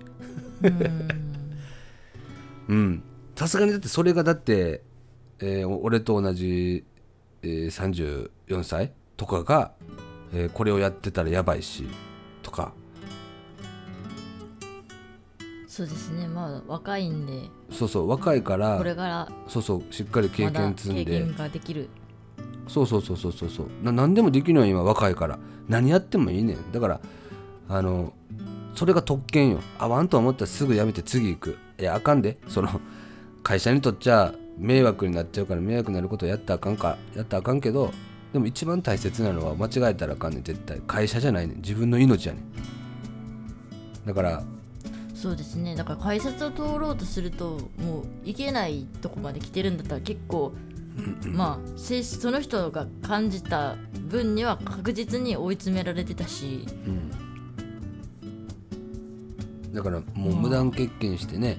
[0.64, 1.04] うん。
[2.68, 3.04] うん
[3.36, 4.82] さすがにだってそれがだって、
[5.40, 6.86] えーお俺と同じ、
[7.44, 9.72] えー34歳とかが、
[10.34, 11.88] えーこれをやってたらやばいし
[12.42, 12.74] とか。
[15.68, 16.26] そうですね。
[16.28, 17.50] まあ若いんで。
[17.70, 18.10] そうそう。
[18.10, 19.94] 若いからこれからそうそう。
[19.94, 21.04] しっかり経験積んで。
[21.04, 21.90] 経験ができる。
[22.70, 23.68] そうそうそうそうそうそう。
[23.84, 24.84] な何でもできるのよ今。
[24.84, 25.38] 若いから。
[25.68, 26.72] 何やってもいいねん。
[26.72, 27.02] だから
[27.68, 28.14] あの
[28.74, 29.60] それが特権よ。
[29.78, 31.58] 合わんと思ったらすぐやめて次行く。
[31.78, 32.38] いやあかんで。
[32.48, 32.70] その
[33.46, 37.91] 会社にとっちゃ迷惑になっちゃうから迷惑になることやったらあかんかやったらあかんけど
[38.34, 40.43] でも一番大切なのは間違えたらあかんねん。
[40.43, 40.82] 絶対。
[40.88, 41.58] 会社じゃないねん。
[41.58, 42.43] 自分の命やねん。
[44.08, 44.43] だから
[45.14, 45.76] そうですね。
[45.76, 50.54] だから改札を通ろうとするともう行けないとこまで来てるんだったら結構
[51.24, 53.76] まあその人が感じた
[54.10, 56.66] 分には確実に追い詰められてたし。
[59.72, 61.58] だからもう無断欠勤してね、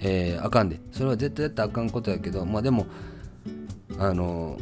[0.00, 0.80] えーあかんで。
[0.92, 2.86] それは絶対やったらあかんことやけどまあでも
[3.98, 4.58] あの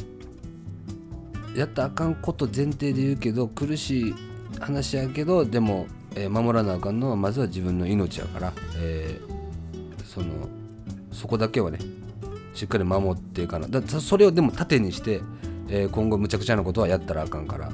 [1.55, 4.15] やったらあかんこと前提で言うけど苦しい
[4.61, 10.27] 話やけどでも、えー守らなあかんのはまずは自分の命やから、えーその
[11.13, 11.79] そこだけはね
[12.55, 13.69] しっかり守っていかな。
[13.69, 15.21] だそそれをでも盾にして、
[15.69, 17.69] えー今後むちゃくちゃなことはやったらあかんから。
[17.69, 17.71] う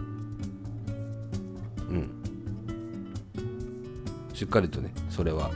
[1.94, 2.10] ん。
[4.34, 5.52] しっかりとねそれは、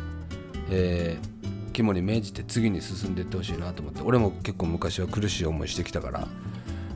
[0.71, 1.36] えー
[1.77, 6.27] 肝に銘じて次に進んでいってほしいなと思って俺も結構昔は苦しい思いしてきたから、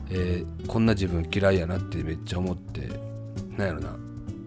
[0.09, 2.89] えーこんな自分嫌いやなってめっちゃ思って
[3.57, 3.95] なんやろな。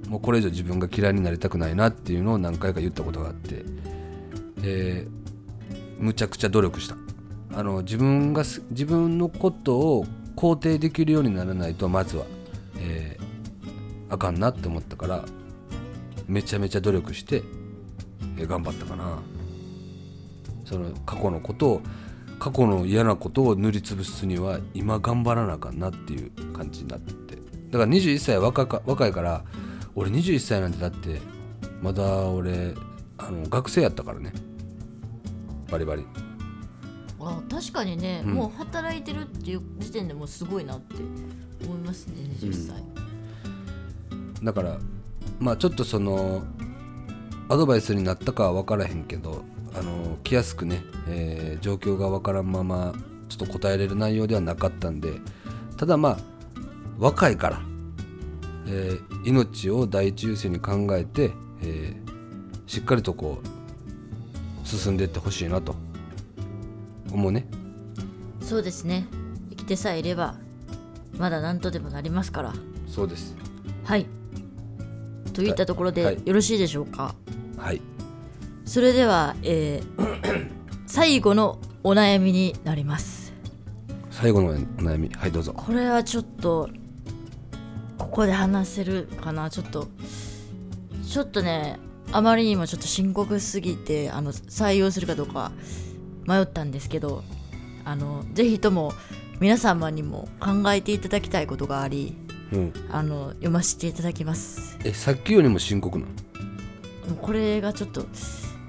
[0.09, 3.65] もうこれ以上自分が嫌いになりたくないなっていうのを何回か言ったことがあって、
[4.63, 6.97] えーむちゃくちゃ努力した。
[7.57, 12.25] あの自分が自分のことを肯定できるようにならないとまずは、
[12.79, 13.25] えー
[14.13, 15.25] あかんなって思ったから
[16.27, 17.43] めちゃめちゃ努力して、
[18.39, 19.19] え頑張ったかな。
[20.65, 21.83] その過去のことを
[22.39, 27.37] 過去の嫌なことを塗りつぶすには今頑張らなあかんなっていう感じになって。
[27.71, 29.45] だから21歳は若か若いから
[29.95, 31.21] 俺21歳なんてだって
[31.83, 32.75] まだ俺
[33.19, 34.33] あの学生やったからね。
[35.71, 36.05] バリバリ。
[37.21, 38.35] あ確かにね、うん。
[38.35, 40.97] もう働いてるっていう時点でもうすごいなって
[41.65, 42.83] 思いますね20歳、
[44.43, 44.79] だから
[45.41, 46.45] まあちょっとその
[47.49, 49.43] アドバイスになったかは分からへんけど
[49.77, 52.95] あの来やすくね、えー状況が分からんまま
[53.29, 55.21] ちょっと答えれる内容ではなかったんで
[55.77, 56.19] ただまあ
[56.99, 57.61] 若いから、
[58.67, 62.05] えー命を第一優先に考えて、えー
[62.67, 65.77] しっかりとこう進んでいってほしいなと
[67.13, 67.47] 思うね。
[68.41, 69.07] そうですね。
[69.51, 70.37] 生きてさえいれば
[71.19, 72.53] まだ何とでもなりますから。
[72.89, 73.37] そうです。
[73.85, 74.07] はい。
[75.33, 76.23] といったところではい。
[76.25, 77.15] よろしいでしょうか、
[77.57, 77.81] はい
[78.65, 80.55] それでは、えー
[80.87, 83.33] 最後のお悩みになります。
[84.11, 85.09] 最後のお悩み。
[85.09, 85.53] はいどうぞ。
[85.53, 86.69] これはちょっと
[87.99, 89.51] ここで話せるかな。
[89.51, 89.89] ちょっと
[91.09, 91.81] ちょっとね
[92.13, 95.51] あまりにもちょっと深刻すぎてあの採用するかどうか
[96.29, 97.25] 迷ったんですけど
[97.85, 98.93] あのぜひとも
[99.41, 102.15] 皆様にも考えていただきたいことがあり
[102.53, 102.73] うん。
[102.93, 104.79] あの読ませていただきます。
[104.85, 108.07] えさっきよりも深刻なのこれがちょっと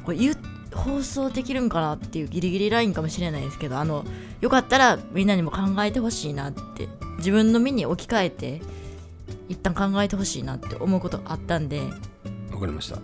[0.05, 0.37] これ言う
[0.73, 4.05] 放送できるんかなっていうギリギリラインかもしれないですけどあの
[4.41, 6.87] よかったらみんなにも考えてほしいなって
[7.17, 8.61] 自分の身に置き換えて
[9.49, 11.81] 一旦考えてほしいなって思うことあったんで。
[12.51, 12.99] わかりました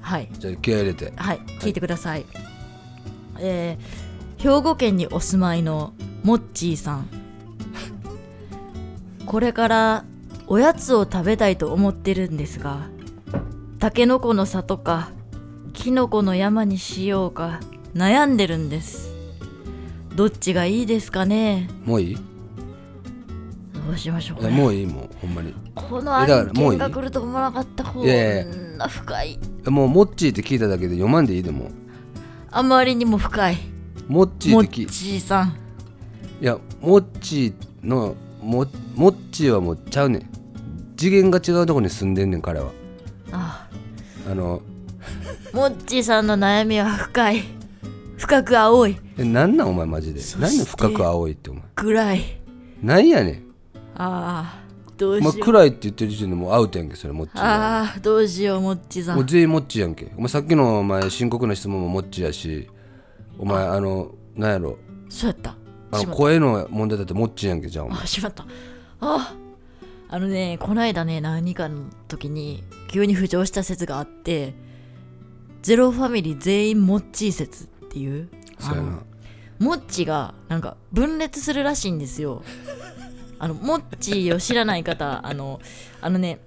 [0.00, 0.28] はい。
[0.38, 1.38] じゃあ気合い入れてはい。
[1.60, 2.24] 聞いてください、
[3.38, 7.08] えー兵庫県にお住まいのモッチーさん。
[9.24, 10.04] これから
[10.46, 12.88] おやつを食べたいと思ってるんですが
[13.78, 15.10] たけのこの里か
[15.74, 17.60] きのこの山にしようか。
[17.94, 19.12] 悩んでるんです。
[20.14, 21.68] どっちがいいですかね。
[21.84, 22.12] もういい？
[22.12, 22.16] い
[23.86, 24.48] どうしましょうね。
[24.48, 25.54] やもういいもうほんまに。
[25.74, 26.78] この案もういい？
[26.78, 31.70] 件が来ると思わなかったこいやいやんな深いもうモッチーって聞いただけで読まんでいいでも
[32.50, 33.56] あまりにも深い
[34.08, 35.56] モッチーもっって聞いちーさん。
[36.40, 40.28] いやモッチーのモモッチーはもうちゃうねん。
[40.96, 42.70] 次元が違うとこに住んでんねん彼は。
[43.32, 43.68] あ。
[44.30, 44.62] あの
[45.54, 47.44] もっちーさんの悩みは深い。
[48.16, 48.96] 深く青い。
[49.16, 50.20] えなんなんお前マジで？
[50.40, 52.40] 何で深く青いってお前暗い。
[52.82, 53.44] なんやねん。
[53.94, 54.64] ああ
[54.96, 55.38] どうしよう。
[55.38, 57.82] 暗いって言ってる時点でもうアウトやんけそれモッチーは。
[57.82, 60.10] ああどうしようもっちーさもうん全員モッチーやんけ。
[60.16, 62.68] お前さっきのお前深刻な質問もモッチーやし
[63.38, 64.76] お前あのなんやろ？
[65.08, 65.54] そうやった。
[65.92, 67.98] あの声の問題だってモッチーやんけじゃあお前。
[67.98, 68.44] たあしまった。
[68.98, 69.36] あ
[70.08, 74.54] あのねこないだね何かの時に急に浮上した説があって
[75.64, 79.02] ゼロファミリー全員モッチー説っていうそうやな。
[79.58, 82.42] モッチがなんか分裂するらしいんですよ。
[83.40, 85.62] あのモッチを知らない方あの
[86.02, 86.38] あのね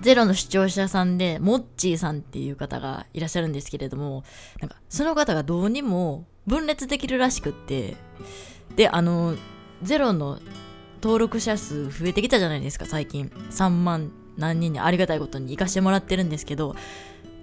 [0.00, 4.24] ゼロの視聴者さんでモッチーさんっていう方がいらっしゃるんですけれども
[4.60, 7.96] なんかその方がどうにも分裂できるらしくって
[8.74, 9.36] であの
[9.84, 10.40] ゼロの
[11.00, 13.30] 登録者数増えてきたじゃないですか最近。
[13.52, 16.76] 3万何人にありがたいことに行かしてもらってるんですけど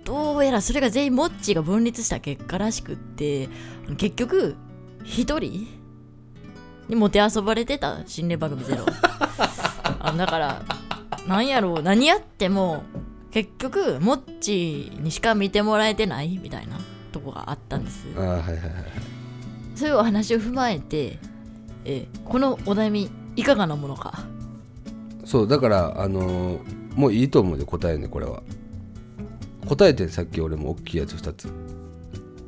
[0.04, 3.50] どうやらそれが全員モッチーが分裂した結果らしくって
[3.98, 4.56] 結局
[5.04, 5.68] 一人
[6.90, 8.86] にもてあそばれてた心霊番組ゼロ。
[10.00, 10.62] あだから
[11.28, 12.84] なんやろう何やっても
[13.32, 16.78] 結局モッチーにしか見てもらえてないみたいな
[17.14, 18.06] とこがあったんです。
[18.16, 18.60] あーはいはいはい
[19.76, 21.18] そういうお話を踏まえて、
[21.86, 24.20] えーこのお悩みいかがなものか？
[25.26, 26.60] そうだからあのー
[26.96, 28.44] もういいと思うで答えねこれは
[29.66, 31.50] 答えてさっき俺も大きいやつ2つ。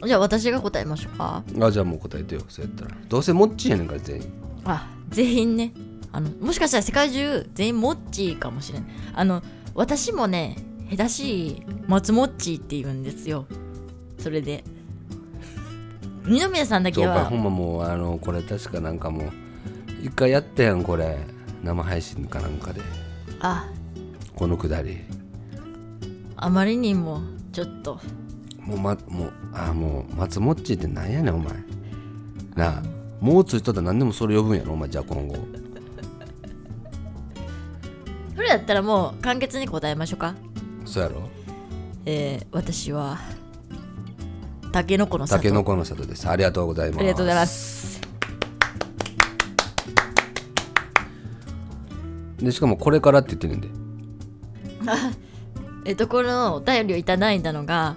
[0.05, 1.43] じゃあ私が答えましょうか。
[1.61, 2.91] あじゃあもう答えてよそうやったら。
[3.09, 4.33] どうせモッチーやねんから全員。
[4.65, 5.73] あ全員ね。
[6.11, 9.43] あのもしかしたら世界中全員モッチーかもしれないあの
[9.73, 10.55] 私もね
[10.89, 13.45] 下手しい松モッチーって言うんですよ。
[14.19, 14.63] それで。
[16.25, 17.25] 二宮さんだけは。
[17.25, 19.31] ほんまもうあのこれ確かなんかもう
[20.03, 21.17] 一回やったやんこれ。
[21.63, 22.81] 生配信かなんかで。
[23.39, 23.67] あ。
[24.35, 24.99] このくだり
[26.37, 27.21] あまりにも
[27.51, 27.99] ちょっと。
[28.59, 31.53] もうまもうあもう松モッチーってなんやねんお前。
[32.55, 32.83] なあ
[33.21, 35.35] もうついとったら何でもそれ呼ぶんやろお前じゃあ今後。
[38.35, 40.35] それやったらもう簡潔に答えましょうか。
[40.85, 41.29] そうやろ。
[42.05, 43.17] えー、私は
[44.71, 45.41] タケノコの里。
[45.41, 46.27] たけのこの里です。
[46.27, 46.99] ありがとうございます。
[46.99, 48.01] ありがとうございます。
[52.37, 53.69] でしかもこれからって言ってるんで
[55.85, 57.95] えっとこのお便りをいただいたのが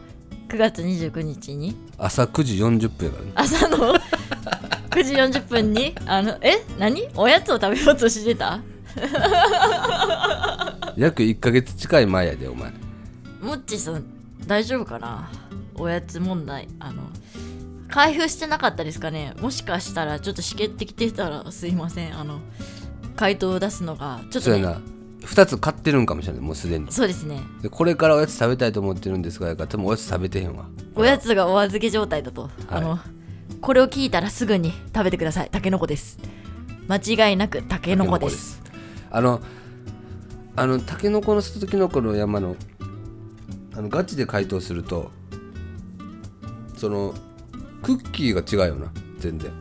[0.48, 1.77] 9月29日に。
[1.98, 3.32] 朝9時40分やからね。
[3.35, 3.94] 朝の？
[4.90, 5.94] 9時40分に？
[6.06, 6.65] あのえ？
[6.78, 7.09] 何？
[7.16, 8.60] おやつを食べようとしてた？
[10.97, 12.73] 約1ヶ月近い前やでお前。
[13.40, 14.05] もっちさん
[14.47, 15.31] 大丈夫かな？
[15.74, 17.02] おやつ問題あの
[17.89, 19.35] 開封してなかったですかね？
[19.40, 22.19] もしかしたらちょっとしけってきてたらすいません。
[22.19, 22.40] あの
[23.16, 24.56] 回答を出すのがちょっとね。
[24.56, 24.81] そうやな
[25.28, 26.42] 2つ買ってるんかもしれない。
[26.42, 26.90] もうすでに。
[26.90, 27.40] そうですね。
[27.62, 30.66] でこれからおやつ食べたいと思ってるんですが多分おやつ食べてへんわ。
[30.94, 32.98] おやつがお預け状態だと、あの
[33.60, 35.50] これを聞いたらすぐに食べてください。
[35.50, 36.18] タケノコです。
[36.88, 38.62] 間違いなくタケノコです。
[39.10, 39.40] あの
[40.56, 42.56] あのタケノコの里とキノコの山の
[43.76, 45.10] あのガチで回答すると
[46.76, 47.14] その
[47.82, 48.90] クッキーが違うよな。
[49.18, 49.52] 全然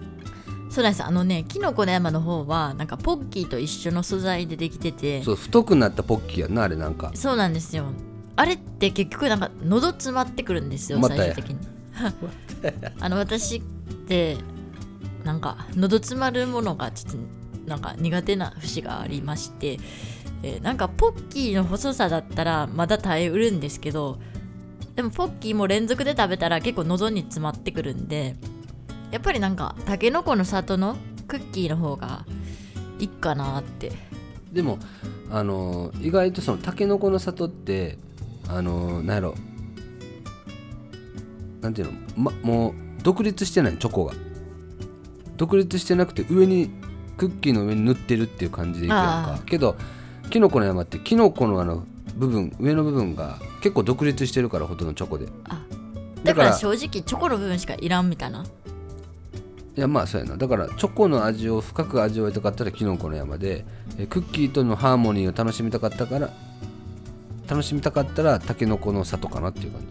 [0.85, 5.23] あのねキノコの山の方はなんかポッキーと一緒の素材でできてて。
[5.23, 7.11] そう太くなったポッキーやんなあれなんか。
[7.15, 7.85] そうなんですよ。
[8.35, 11.57] あれって結局なんか喉詰まってくるんですよ最終的に。
[12.99, 13.61] あの私っ
[14.07, 14.37] て
[15.23, 17.17] なんか喉詰まるものがちょっと
[17.67, 19.79] なんか苦手な節がありまして、
[20.43, 24.19] えーなんかポッキーの細さだったらまだ耐えうるんですけど
[24.95, 28.35] でもポッキーも連続で食べたら結構喉に詰まってくるんで
[29.11, 30.97] やっぱりなんかたけのこの里の
[31.27, 32.25] クッキーの方が
[32.99, 33.91] いいかなって。
[34.51, 34.79] でも
[35.29, 37.97] あのー意外とそのタケノコの里って
[38.47, 39.35] あのーなんやろ。
[41.61, 42.73] なんていうの、ま、もう
[43.03, 44.13] 独立してないチョコが。
[45.35, 46.71] 独立してなくて上に
[47.17, 49.75] クッキーの上に塗ってるっていう感じでいくやんあかけど
[50.31, 51.83] キノコの山ってキノコのあの
[52.15, 55.27] 部分上の部分が結構独立してるからほとんどチョコで。
[55.47, 55.61] あ
[56.23, 58.43] だから正直チョコの部分しかいらんみたいな
[59.77, 60.37] いいやまあそうやな。
[60.37, 63.63] だからチョコの味を深く味わいたかったらキノコの山で
[63.99, 66.33] えクッキーとのハーモニーを楽しみたかったから
[67.47, 69.87] 楽しみたかったらタケノコの里かなっていう感じ。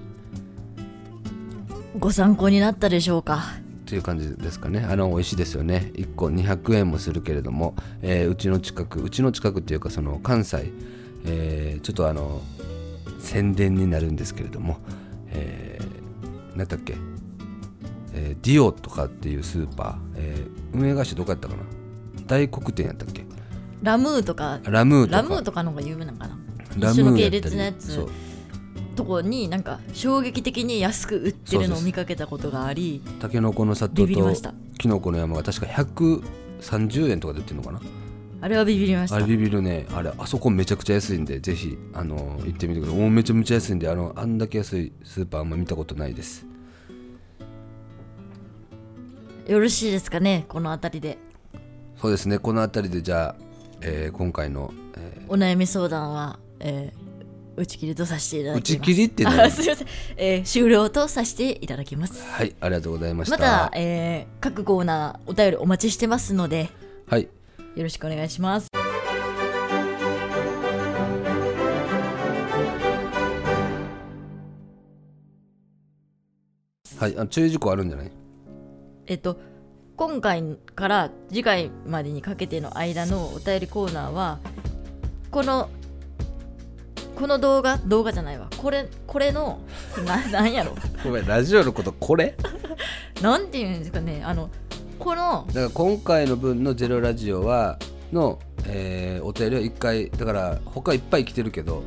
[1.98, 3.44] ご参考になったでしょうか。
[3.86, 4.80] っていう感じですかね。
[4.80, 5.92] あの美味しいですよね。
[5.94, 10.72] 1個200円もするけれども、えーうちの近くうちの近くっていうかその関西、
[11.24, 12.42] えーちょっとあの
[13.20, 14.78] 宣伝になるんですけれども、
[15.30, 16.96] えー、何だっけ、
[18.16, 21.62] えーディオとかっていうスーパー、えー運営会社どこやったかな？
[22.26, 23.24] 大黒店やったっけ？
[23.82, 25.16] ラムーとかラムーとか。
[25.16, 26.38] ラムーとかの方が有名なんかな？
[26.78, 28.06] ラ一緒の系列のやつ
[28.96, 34.54] とこになんか衝撃的に安く売ってるのを見かけたことがありタケノコの里とビビりました。
[34.78, 37.80] キノコの山が確か130円とかで売ってるのかな？
[38.42, 39.16] あれはビビりました。
[39.16, 39.86] あれビビるね。
[39.94, 43.06] あれあそこめちゃくちゃ安いんでぜひあの行ってみてください。
[43.06, 46.46] おめちゃめちゃ安いんであのあんだけ安いスーパーあんま見たことないです
[49.46, 51.18] よろしいですかねこの辺りで。
[52.00, 53.34] そうですねこの辺りでじゃあ、
[53.80, 57.06] えー今回の、えお悩み相談は、えー
[57.58, 58.72] 打ち切りとさせていたー打だきます。
[58.74, 59.30] ち切りってね。
[59.30, 59.86] あ すいません、
[60.18, 62.22] えー終了とさせていただきます。
[62.22, 63.36] はいありがとうございました。
[63.38, 66.68] また、えー各コーナーお便りお待ちしてますので
[67.06, 67.22] はい。
[67.22, 68.68] よろしくお願いします。
[76.98, 78.10] はいあ注意事項あるんじゃない？
[79.06, 79.38] えっと
[79.96, 80.42] 今回
[80.74, 84.38] から次回までにかけての間のお便りコーナーは
[85.30, 85.68] この
[87.14, 88.48] この動画動画じゃないわ。
[88.58, 89.58] これこれの
[90.04, 90.74] ななんやろ？
[91.02, 92.36] ごめんラジオのことこれ？
[93.22, 94.22] なんていうんですかね。
[94.22, 94.50] あの
[94.98, 97.78] このだから今回の分の「ゼロラジオは」
[98.12, 101.82] の、えーお便りは1回だから他いっぱい来てるけど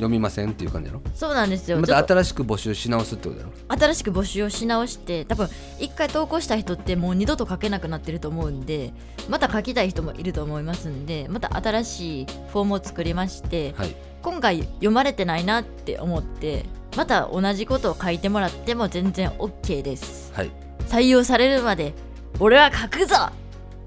[0.00, 1.02] 読みませんっていう感じやろ？
[1.14, 1.78] そうなんですよ。
[1.78, 3.52] またと新しく募集し直すってことやろ？
[3.68, 5.48] 新しく募集をし直して多分
[5.78, 8.92] 一回投稿した人ってもう二度と書けなくなってると思うんで
[9.28, 13.94] また書きたい人もいると思いますんでまた新しいフォームを作りましてはい。
[14.22, 20.32] 今回読まれてないなって思ってまた同じことを書いてもらっても全然 OK です。
[20.34, 20.50] はい。
[20.88, 21.94] 採用されるまで
[22.38, 23.14] 俺は書くぞ！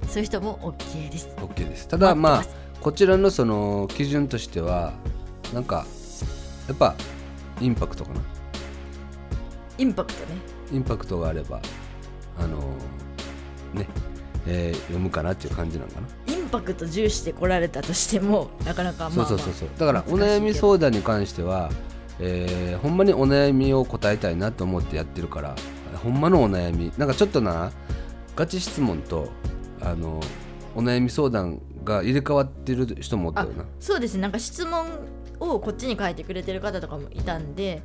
[0.08, 1.30] そういう人も OK です。
[1.38, 1.88] OK です。
[1.88, 2.44] ただまあ
[2.82, 4.94] こちらのその基準としては
[5.54, 5.86] なんか
[6.68, 6.96] やっぱ
[7.62, 8.22] インパクトかな。
[9.78, 10.38] インパクトね。
[10.72, 11.62] インパクトがあれば
[12.38, 12.58] あの
[13.74, 13.88] ね、
[14.48, 19.70] えー読むかなっていう感じなのかな、インパクト重視で来られたとしてもなかなかまあ、まあ、そうそうそうそう。
[19.78, 21.70] だからお悩み相談に関しては、
[22.20, 25.56] えーほんまにお悩みを答えたいなと思ってやってるから
[26.04, 27.72] ほんまのお悩みなんかちょっとな
[28.36, 29.30] ガチ質問と
[29.82, 30.20] あの
[30.76, 33.66] お悩み相談が入れ替わってる人もおったよな。
[33.80, 34.22] そうですね。
[34.22, 34.88] なんか質問
[35.40, 37.82] をこっちに書いてくれてる方とかもいたんで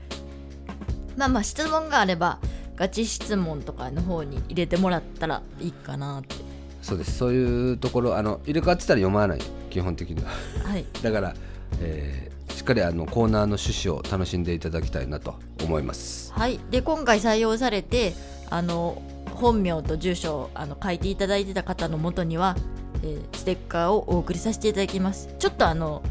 [1.17, 2.39] まあまあ質問があれば
[2.77, 6.37] ガチ質問とかの方に入れてもらったらいいかなって。
[6.81, 7.19] そうです。
[7.19, 9.41] そういうところあの入れ替わってたら読まない。
[9.69, 10.31] 基本的には。
[10.65, 10.85] はい。
[11.03, 11.35] だから、
[11.81, 16.33] えーしっかりあのコーナーの趣旨を楽しんでいただきたいなと思います。
[16.33, 16.59] はい。
[16.71, 18.15] で今回採用されて
[18.51, 19.01] あの
[19.35, 22.57] 本名と住所をあの書いていただいてた方のもとには、
[23.05, 25.29] えーステッカーをお送りさせていただきます。
[25.39, 26.03] ちょっとあの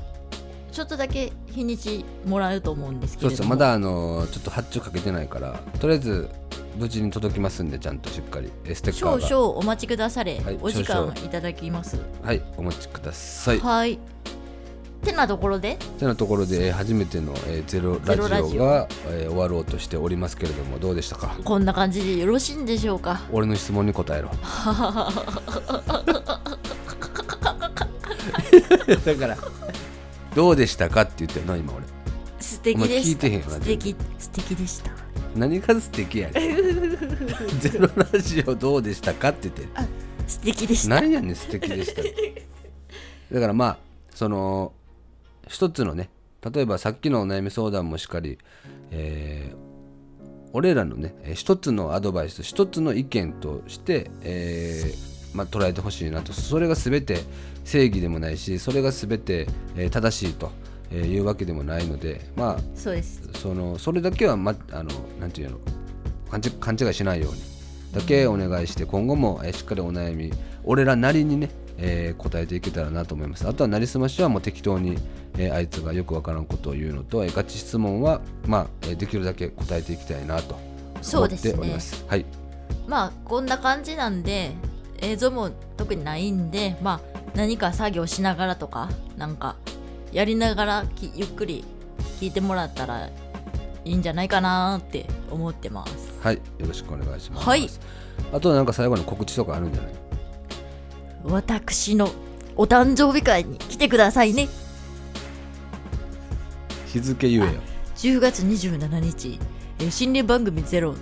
[0.78, 3.36] ちょっとだけ日にちもらうと思うんですけれども。
[3.36, 6.30] そうですまだあのちょっと発注かけてないからとりあえず
[6.78, 8.52] 無事に届きますんでちゃんとしっかり。
[8.64, 9.28] えステッカ少ーが。
[9.28, 11.98] 々お待ちくだされ、はいお時間いただきます。
[12.24, 13.60] はいお待ちください。
[13.60, 13.98] はい。
[15.04, 15.78] てなところで？
[15.98, 18.64] てなところでえー初めての、えーゼロラゼロオジオ。
[18.64, 21.36] が、えー終わろうとしておりますけれどもどうでしたか？
[21.44, 23.22] こんな感じでよろしいんでしょうか？
[23.32, 24.30] 俺の質問に答えろ。
[29.04, 29.36] だから
[30.38, 31.84] どうでしたかって言ってるの今俺。
[32.40, 33.96] 素敵でお前聞いしてへんよなた素敵。
[34.20, 34.92] 素敵でした。
[35.36, 36.58] 何が素敵やねん。
[37.60, 39.62] ゼロラジオどうでしたかって言って。
[39.64, 39.70] る
[40.28, 41.02] 素敵でした。
[41.02, 42.04] 何やねん素敵でした。
[42.04, 43.78] だからまあ
[44.14, 44.74] その
[45.48, 46.12] 一つのね
[46.54, 48.38] 例えばさっきのお悩み相談もしっかり、
[48.92, 49.68] えー
[50.54, 56.34] 俺らのねえー一つのアドバイス一つの意見として、えーまあ、捉えてほしいなと。
[56.34, 57.20] それが全て
[57.64, 60.52] 正義でもないしそれが全て、えー正しいと
[60.92, 63.22] えーいうわけでもないのでまあそうです。
[63.34, 64.90] そのそれだけは、ま、あの
[65.20, 65.58] なんていうの
[66.60, 67.42] 勘違いしないように。
[67.94, 70.32] だけお願いして今後も、えーしっかりお悩み
[70.64, 73.48] 俺らなりにね、えー答えていけたらなと思います。
[73.48, 74.98] あとはなりすましはもう適当に、
[75.38, 80.60] えーあいつがよくわからんことを言うのと、えーガチ質問は、まあえーできるだけ答えていきたいなと
[81.14, 82.04] 思っております。
[82.08, 82.26] はい。
[82.88, 84.52] まあこんな感じなんで
[85.02, 89.56] 映像も特にないんでまあ何か作業しながらとかなんか
[90.12, 91.64] やりながらきゆっくり
[92.20, 93.12] 聞いてもらったらい
[93.86, 96.12] いんじゃないかなって思ってます。
[96.22, 97.70] はいよろしくお願いします、はい。
[98.34, 99.94] あとなんか最後に告知とかあるんじゃない？
[101.24, 102.10] 私の
[102.56, 104.48] お誕生日会に来てくださいね。
[106.88, 107.62] 日付言えよ。
[107.96, 109.40] 10月27日、
[109.80, 110.96] えー心霊番組ゼロ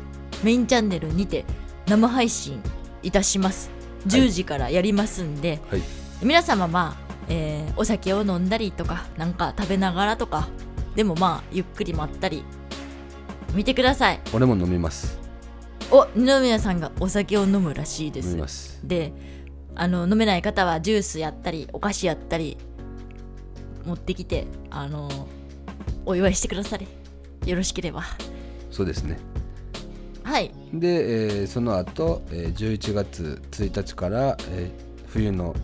[0.43, 1.45] メインチャンネルにて
[1.87, 2.61] 生配信
[3.03, 3.69] いたします
[4.07, 5.81] 10時からやりますんで、はい。
[6.21, 10.47] 皆様まあ、えーお酒を飲んだりとかなんか食べながらとか
[10.95, 12.43] でもまあゆっくりまったり
[13.53, 14.19] 見てください。
[14.33, 15.19] 俺も飲みます。
[15.91, 18.79] お二宮さんがお酒を飲むらしいで飲す。
[18.83, 19.13] で
[19.75, 22.57] あの飲めない方はジュースやったりお菓子やったり
[23.85, 25.09] 持ってきてあの
[26.05, 26.87] お祝いしてください
[27.49, 28.03] よろしければ。
[28.71, 29.17] そうですね
[30.25, 30.51] はい。
[30.73, 30.87] で、
[31.41, 35.55] えーその後、えー11月1日から、えー冬の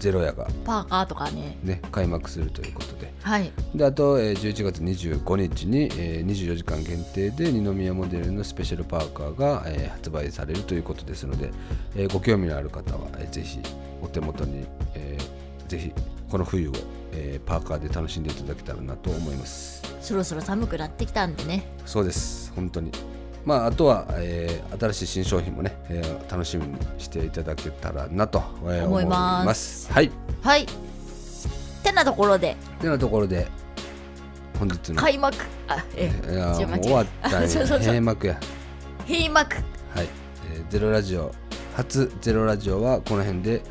[0.00, 1.56] ゼロ夜がパーカーとかね。
[1.62, 3.12] ね開幕するということで。
[3.22, 3.52] はい。
[3.74, 11.52] であと、えー11月25日に、えー24時間限定で二宮モデルのスペシャルパーカーが、えー発売されるということですので、
[11.94, 13.60] えーご興味のある方は、えーぜひ
[14.02, 15.92] お手元に、えーぜひ
[16.28, 16.72] この冬を、
[17.12, 19.80] えーパーカーで楽しんでいただけたらなと思います。
[20.00, 21.62] そろそろ寒くなってきたんでね。
[21.86, 22.52] そうです。
[22.56, 22.90] 本当に
[23.44, 29.92] まああとは、えー新しい新商品もね、えー楽しみにしていただけたらなと、えー思います。
[29.92, 30.10] はい。
[30.42, 30.62] はい。
[30.64, 30.66] っ
[31.82, 32.56] てなところで。
[32.80, 33.46] てなところで
[34.58, 34.96] 本日の。
[35.00, 35.36] 開幕。
[35.68, 37.78] あえいやもう終わったんやそうそうそう。
[37.80, 38.38] 閉幕や。
[39.06, 39.56] 閉幕。
[39.94, 40.08] はい、
[40.54, 41.32] えーゼロラジオ。
[41.76, 43.62] 初ゼロラジオはこの辺で、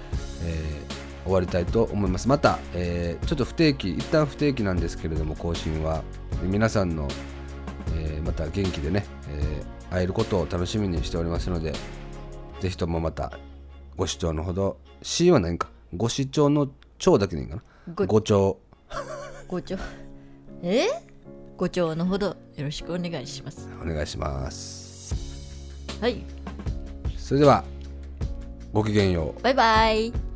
[0.43, 0.91] えー
[1.23, 2.27] 終わりたいと思います。
[2.27, 6.01] また、えーちょっと不定期一旦不定期なんですけれども更新は。
[6.43, 7.07] 皆さんの、
[7.95, 11.73] えーまた元気でね、えー会えることを楽しみにしておりますので
[12.61, 13.37] ぜひともまた
[13.97, 15.69] ご視聴のほど C は何か？
[15.93, 17.63] ご視聴の聴だけでいいかな？
[17.93, 18.57] ごご聴。
[19.49, 19.75] ご聴。
[20.63, 20.87] え？
[21.57, 23.67] ご聴のほどよろしくお願いします。
[23.81, 25.13] お願いします。
[25.99, 26.23] はい。
[27.17, 27.65] それでは
[28.71, 29.41] ごきげんよう。
[29.43, 30.30] バイバイ